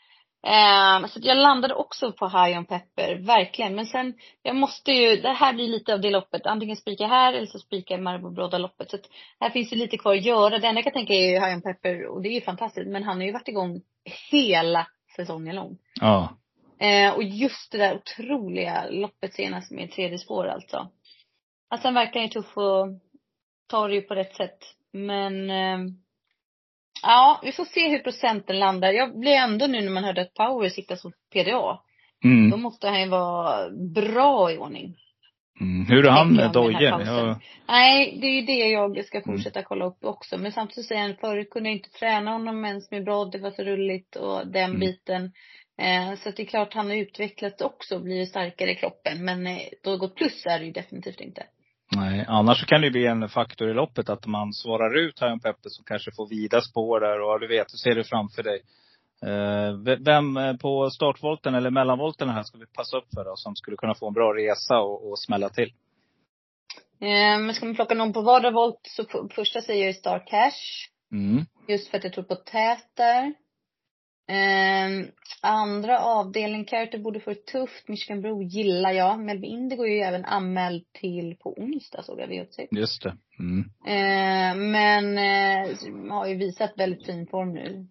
Eh, 0.46 1.07
så 1.07 1.20
jag 1.22 1.37
landade 1.37 1.74
också 1.74 2.12
på 2.12 2.28
High 2.28 2.59
on 2.59 2.64
Pepper, 2.64 3.14
verkligen. 3.14 3.74
Men 3.74 3.87
sen, 3.87 4.14
jag 4.42 4.57
måste 4.57 4.92
ju, 4.92 5.16
det 5.16 5.33
här 5.33 5.52
blir 5.52 5.68
lite 5.68 5.94
av 5.94 6.00
det 6.00 6.11
loppet. 6.11 6.46
Antingen 6.46 6.76
spika 6.76 7.07
här 7.07 7.33
eller 7.33 7.46
så 7.46 7.59
spika 7.59 7.98
Marabou 7.98 8.30
Broda 8.30 8.59
loppet. 8.59 8.90
Så 8.90 8.96
att 8.96 9.07
här 9.40 9.50
finns 9.50 9.70
det 9.70 9.76
lite 9.76 9.98
kvar 9.98 10.14
att 10.14 10.24
göra. 10.24 10.59
Det 10.59 10.66
enda 10.66 10.78
jag 10.78 10.85
kan 10.85 10.92
tänka 10.92 11.14
är 11.14 11.30
ju 11.30 11.40
High 11.40 11.54
on 11.54 11.62
Pepper 11.62 12.07
och 12.07 12.22
det 12.22 12.28
är 12.28 12.35
ju 12.35 12.40
fantastiskt. 12.40 12.88
Men 12.88 13.02
han 13.02 13.16
har 13.16 13.24
ju 13.24 13.33
varit 13.33 13.48
igång 13.48 13.80
hela 14.30 14.87
säsongen 15.16 15.57
lång. 15.57 15.78
Ja. 16.00 16.37
Eh, 16.78 17.14
och 17.14 17.22
just 17.22 17.72
det 17.72 17.78
där 17.78 17.94
otroliga 17.94 18.87
loppet 18.90 19.35
senast 19.35 19.70
med 19.70 19.92
tredje 19.92 20.18
spår 20.18 20.46
alltså. 20.46 20.88
Alltså 21.70 21.87
han 21.88 21.94
verkar 21.94 22.20
ju 22.20 22.28
tuff 22.28 22.57
och 22.57 22.88
tar 23.66 23.88
det 23.88 23.94
ju 23.94 24.02
på 24.02 24.14
rätt 24.14 24.35
sätt. 24.35 24.59
Men 24.92 25.50
eh, 25.50 25.78
ja, 27.07 27.40
vi 27.43 27.53
får 27.53 27.64
se 27.64 27.88
hur 27.88 27.99
procenten 27.99 28.59
landar. 28.59 28.93
Jag 28.93 29.19
blir 29.19 29.33
ändå 29.33 29.67
nu 29.67 29.81
när 29.81 29.90
man 29.90 30.05
hörde 30.05 30.23
att 30.23 30.35
Power 30.35 30.69
sitter 30.69 30.97
som 30.97 31.12
PDA. 31.33 31.81
Mm. 32.25 32.51
Då 32.51 32.57
måste 32.57 32.88
han 32.88 33.01
ju 33.01 33.09
vara 33.09 33.71
bra 33.71 34.53
i 34.53 34.59
ordning. 34.59 34.97
Mm. 35.61 35.87
Hur 35.87 36.07
är 36.07 36.11
han 36.11 36.37
med 36.37 36.53
Dojen? 36.53 37.07
Ja. 37.07 37.40
Nej, 37.69 38.19
det 38.21 38.27
är 38.27 38.40
ju 38.40 38.43
det 38.43 38.69
jag 38.69 39.05
ska 39.05 39.19
mm. 39.19 39.37
fortsätta 39.37 39.62
kolla 39.62 39.85
upp 39.85 40.05
också. 40.05 40.38
Men 40.38 40.53
samtidigt 40.53 40.88
säger 40.88 41.03
han, 41.03 41.17
förut 41.17 41.51
kunde 41.51 41.69
jag 41.69 41.77
inte 41.77 41.90
träna 41.90 42.31
honom 42.31 42.64
ens 42.64 42.90
med 42.90 43.05
brodd, 43.05 43.33
det 43.33 43.38
var 43.38 43.51
så 43.51 43.62
rulligt 43.62 44.17
och 44.17 44.47
den 44.47 44.64
mm. 44.64 44.81
biten. 44.81 45.33
Eh, 45.79 46.19
så 46.19 46.31
det 46.31 46.43
är 46.43 46.47
klart 46.47 46.75
han 46.75 46.87
har 46.87 46.97
utvecklats 46.97 47.62
också, 47.62 47.99
blivit 47.99 48.29
starkare 48.29 48.71
i 48.71 48.75
kroppen. 48.75 49.25
Men 49.25 49.47
eh, 49.47 49.59
då 49.83 49.97
gått 49.97 50.17
plus 50.17 50.47
är 50.47 50.59
det 50.59 50.64
ju 50.64 50.73
definitivt 50.73 51.21
inte. 51.21 51.47
Nej, 51.96 52.24
annars 52.28 52.66
kan 52.66 52.80
det 52.80 52.90
bli 52.90 53.07
en 53.07 53.28
faktor 53.28 53.70
i 53.70 53.74
loppet 53.74 54.09
att 54.09 54.26
man 54.26 54.52
svarar 54.52 54.98
ut 54.98 55.20
Hajan 55.20 55.40
Peppe 55.40 55.70
som 55.70 55.85
kanske 55.85 56.11
får 56.16 56.28
vida 56.28 56.61
spår 56.61 57.00
där 57.00 57.20
och 57.20 57.40
du 57.40 57.46
vet, 57.46 57.68
du 57.68 57.78
ser 57.78 57.94
det 57.94 58.04
framför 58.04 58.42
dig. 58.42 58.62
Eh, 59.22 59.96
vem 60.04 60.37
eh, 60.37 60.57
på 60.57 60.90
startvolten 60.90 61.54
eller 61.54 61.70
mellanvolten 61.70 62.28
här 62.28 62.42
ska 62.42 62.59
vi 62.59 62.66
passa 62.66 62.96
upp 62.96 63.09
för 63.14 63.24
då, 63.24 63.37
som 63.37 63.57
skulle 63.57 63.76
kunna 63.76 63.94
få 63.94 64.09
en 64.09 64.14
bra 64.14 64.35
resa 64.35 64.78
och, 64.78 65.11
och 65.11 65.18
smälla 65.18 65.48
till? 65.48 65.72
Eh, 67.00 67.38
men 67.38 67.54
ska 67.54 67.66
man 67.66 67.74
plocka 67.74 67.94
någon 67.94 68.12
på 68.12 68.22
vardera 68.22 68.50
volt 68.50 68.80
så 68.83 69.28
första 69.35 69.61
säger 69.61 69.80
jag 69.80 69.87
ju 69.87 69.94
Star 69.94 70.26
Cash. 70.26 70.90
Mm. 71.12 71.44
Just 71.68 71.88
för 71.88 71.98
att 71.98 72.04
jag 72.04 72.12
tror 72.12 72.24
på 72.24 72.35
tät 72.35 72.88
där. 72.96 73.35
Eh, 74.26 75.06
andra 75.40 75.98
avdelning, 76.00 76.64
Carter 76.64 76.98
borde 76.98 77.20
få 77.20 77.30
det 77.30 77.46
tufft. 77.46 77.88
Michigan 77.88 78.20
Bro 78.20 78.42
gillar 78.42 78.92
jag. 78.92 79.20
Melby 79.20 79.46
Indigo 79.46 79.84
är 79.84 79.94
ju 79.94 80.00
även 80.00 80.24
anmäld 80.24 80.84
till 80.92 81.37
på 81.37 81.52
onsdag 81.52 82.02
såg 82.02 82.20
jag 82.20 82.28
V86. 82.28 82.68
Just 82.70 83.02
det. 83.02 83.16
Mm. 83.38 83.60
Eh, 83.87 84.56
men 84.56 85.18
eh, 85.18 86.10
har 86.10 86.26
ju 86.26 86.34
visat 86.34 86.72
väldigt 86.76 87.06
fin 87.06 87.26
form 87.26 87.52
nu. 87.52 87.87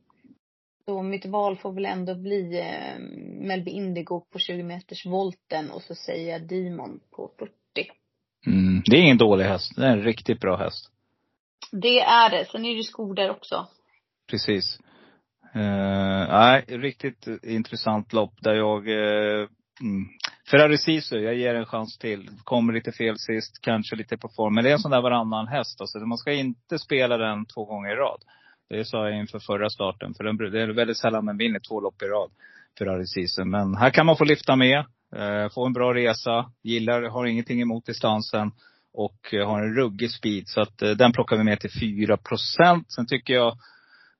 Så 0.85 1.01
mitt 1.01 1.25
val 1.25 1.57
får 1.57 1.71
väl 1.71 1.85
ändå 1.85 2.15
bli 2.15 2.59
eh, 2.59 2.99
Melby 3.47 3.71
Indigo 3.71 4.25
på 4.31 4.39
20 4.39 4.63
meters 4.63 5.05
volten 5.05 5.71
och 5.71 5.81
så 5.81 5.95
säger 5.95 6.31
jag 6.31 6.47
Demon 6.47 6.99
på 7.11 7.31
40. 7.39 7.51
Mm, 8.45 8.81
det 8.85 8.97
är 8.97 9.01
ingen 9.01 9.17
dålig 9.17 9.45
häst. 9.45 9.71
Det 9.75 9.85
är 9.85 9.91
en 9.91 10.03
riktigt 10.03 10.39
bra 10.39 10.57
häst. 10.57 10.91
Det 11.71 11.99
är 11.99 12.29
det. 12.29 12.45
Sen 12.45 12.65
är 12.65 12.75
det 12.75 12.83
skor 12.83 13.15
där 13.15 13.29
också. 13.29 13.67
Precis. 14.27 14.79
Uh, 15.55 16.27
nej, 16.29 16.65
riktigt 16.67 17.27
intressant 17.43 18.13
lopp 18.13 18.33
där 18.41 18.53
jag 18.53 18.87
uh, 18.87 19.47
mm. 19.81 20.05
Ferrari 20.51 20.77
Sisu, 20.77 21.19
jag 21.19 21.35
ger 21.35 21.55
en 21.55 21.65
chans 21.65 21.97
till. 21.97 22.29
Kommer 22.43 22.73
lite 22.73 22.91
fel 22.91 23.19
sist, 23.19 23.61
kanske 23.61 23.95
lite 23.95 24.17
på 24.17 24.29
form. 24.29 24.55
Men 24.55 24.63
det 24.63 24.69
är 24.69 24.73
en 24.73 24.79
sån 24.79 24.91
där 24.91 25.01
varannan 25.01 25.47
häst. 25.47 25.81
Alltså. 25.81 25.99
Man 25.99 26.17
ska 26.17 26.31
inte 26.31 26.79
spela 26.79 27.17
den 27.17 27.45
två 27.45 27.65
gånger 27.65 27.91
i 27.91 27.95
rad. 27.95 28.21
Det 28.69 28.85
sa 28.85 29.09
jag 29.09 29.19
inför 29.19 29.39
förra 29.39 29.69
starten. 29.69 30.13
För 30.13 30.23
den, 30.23 30.37
det 30.37 30.61
är 30.61 30.67
väldigt 30.67 30.97
sällan 30.97 31.25
man 31.25 31.37
vinner 31.37 31.59
två 31.59 31.81
lopp 31.81 32.01
i 32.01 32.05
rad. 32.05 32.31
Ferrari 32.79 33.07
Sisu. 33.07 33.43
Men 33.43 33.75
här 33.75 33.89
kan 33.89 34.05
man 34.05 34.17
få 34.17 34.23
lyfta 34.23 34.55
med. 34.55 34.85
Eh, 35.15 35.49
få 35.53 35.65
en 35.65 35.73
bra 35.73 35.93
resa. 35.93 36.51
Gillar, 36.63 37.01
har 37.01 37.25
ingenting 37.25 37.61
emot 37.61 37.85
distansen. 37.85 38.51
Och 38.93 39.33
eh, 39.33 39.47
har 39.47 39.61
en 39.61 39.75
ruggig 39.75 40.11
speed. 40.11 40.47
Så 40.47 40.61
att 40.61 40.81
eh, 40.81 40.91
den 40.91 41.11
plockar 41.11 41.37
vi 41.37 41.43
med 41.43 41.59
till 41.59 41.71
4 41.79 42.17
procent. 42.17 42.91
Sen 42.91 43.07
tycker 43.07 43.33
jag 43.33 43.57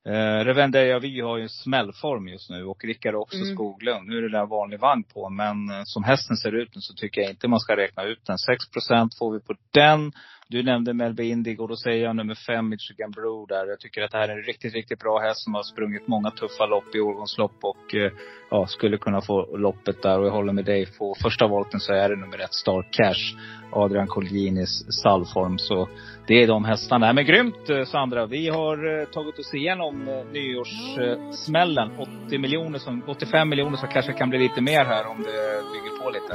Eh, 0.05 0.45
Revende 0.45 0.99
vi 0.99 1.19
har 1.19 1.37
ju 1.37 1.49
smällform 1.49 2.27
just 2.27 2.49
nu 2.49 2.65
och 2.65 2.83
Rickard 2.85 3.15
också 3.15 3.37
mm. 3.37 3.55
Skoglund. 3.55 4.07
Nu 4.07 4.17
är 4.17 4.21
det 4.21 4.31
där 4.31 4.45
vanlig 4.45 4.79
vagn 4.79 5.03
på 5.03 5.29
men 5.29 5.69
eh, 5.69 5.81
som 5.83 6.03
hästen 6.03 6.37
ser 6.37 6.55
ut 6.55 6.75
nu 6.75 6.81
så 6.81 6.93
tycker 6.93 7.21
jag 7.21 7.29
inte 7.29 7.47
man 7.47 7.59
ska 7.59 7.77
räkna 7.77 8.03
ut 8.03 8.25
den. 8.25 8.37
6% 8.37 9.09
får 9.19 9.33
vi 9.33 9.39
på 9.39 9.53
den. 9.71 10.11
Du 10.53 10.63
nämnde 10.63 10.93
Melby 10.93 11.29
Indigo, 11.29 11.67
då 11.67 11.75
säger 11.75 12.03
jag 12.03 12.15
nummer 12.15 12.35
fem, 12.35 12.69
Michigan 12.69 13.11
Brew 13.11 13.45
där. 13.55 13.67
Jag 13.67 13.79
tycker 13.79 14.01
att 14.01 14.11
det 14.11 14.17
här 14.17 14.29
är 14.29 14.37
en 14.37 14.43
riktigt, 14.43 14.73
riktigt 14.73 14.99
bra 14.99 15.19
häst 15.19 15.43
som 15.43 15.53
har 15.53 15.63
sprungit 15.63 16.07
många 16.07 16.31
tuffa 16.31 16.65
lopp 16.65 16.95
i 16.95 16.99
årgångslopp 16.99 17.57
och 17.61 17.95
eh, 17.95 18.11
ja, 18.51 18.67
skulle 18.67 18.97
kunna 18.97 19.21
få 19.21 19.57
loppet 19.57 20.01
där. 20.01 20.19
Och 20.19 20.25
jag 20.25 20.31
håller 20.31 20.53
med 20.53 20.65
dig, 20.65 20.85
på 20.97 21.15
första 21.21 21.47
volten 21.47 21.79
så 21.79 21.93
är 21.93 22.09
det 22.09 22.15
nummer 22.15 22.39
ett, 22.39 22.53
Star 22.53 22.87
Cash. 22.91 23.37
Adrian 23.71 24.07
Colginis 24.07 24.85
stallform. 24.99 25.57
Så 25.57 25.89
det 26.27 26.43
är 26.43 26.47
de 26.47 26.65
hästarna. 26.65 27.13
Men 27.13 27.25
grymt 27.25 27.69
eh, 27.69 27.83
Sandra. 27.83 28.25
Vi 28.25 28.49
har 28.49 28.99
eh, 29.01 29.05
tagit 29.05 29.39
oss 29.39 29.53
igenom 29.53 30.07
eh, 30.07 30.25
nyårssmällen. 30.31 31.91
80 32.25 32.37
miljoner, 32.37 32.79
som, 32.79 33.03
85 33.07 33.49
miljoner 33.49 33.77
som 33.77 33.89
kanske 33.89 34.13
kan 34.13 34.29
bli 34.29 34.39
lite 34.39 34.61
mer 34.61 34.85
här 34.85 35.07
om 35.07 35.17
det 35.17 35.61
bygger 35.73 36.03
på 36.03 36.09
lite. 36.09 36.33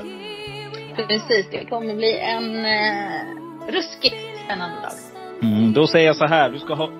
Precis, 1.06 1.50
det 1.50 1.64
kommer 1.64 1.94
bli 1.94 2.18
en 2.18 2.66
ruskigt 3.68 4.16
spännande 4.44 4.76
dag. 4.82 4.92
Mm, 5.42 5.72
då 5.72 5.86
säger 5.86 6.06
jag 6.06 6.16
så 6.16 6.26
här. 6.26 6.50
Du 6.50 6.58
ska 6.58 6.74
ha 6.74 6.90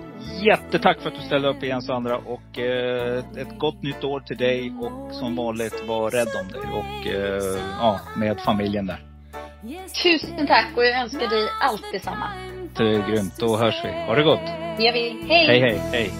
jättetack 0.41 1.01
för 1.01 1.09
att 1.09 1.15
du 1.15 1.21
ställde 1.21 1.47
upp 1.47 1.63
igen 1.63 1.81
Sandra. 1.81 2.17
Och 2.17 2.59
eh, 2.59 3.23
ett 3.37 3.59
gott 3.59 3.83
nytt 3.83 4.03
år 4.03 4.19
till 4.19 4.37
dig. 4.37 4.73
Och 4.81 5.15
som 5.15 5.35
vanligt, 5.35 5.83
var 5.87 6.11
rädd 6.11 6.27
om 6.41 6.47
dig. 6.47 6.71
Och 6.73 7.07
eh, 7.07 7.59
ja, 7.79 7.99
med 8.17 8.39
familjen 8.39 8.85
där. 8.85 8.99
Tusen 10.03 10.47
tack 10.47 10.67
och 10.75 10.85
jag 10.85 11.01
önskar 11.01 11.27
dig 11.27 11.47
allt 11.61 11.83
detsamma. 11.91 12.27
Det 12.77 12.83
är 12.83 13.07
grymt. 13.11 13.33
Då 13.39 13.57
hörs 13.57 13.75
vi. 13.83 13.89
Ha 13.89 14.15
det 14.15 14.23
gott. 14.23 14.45
Det 14.77 14.83
gör 14.83 14.93
vi. 14.93 15.25
Hej. 15.29 15.47
Hej, 15.47 15.59
hej, 15.59 15.81
hej. 15.91 16.11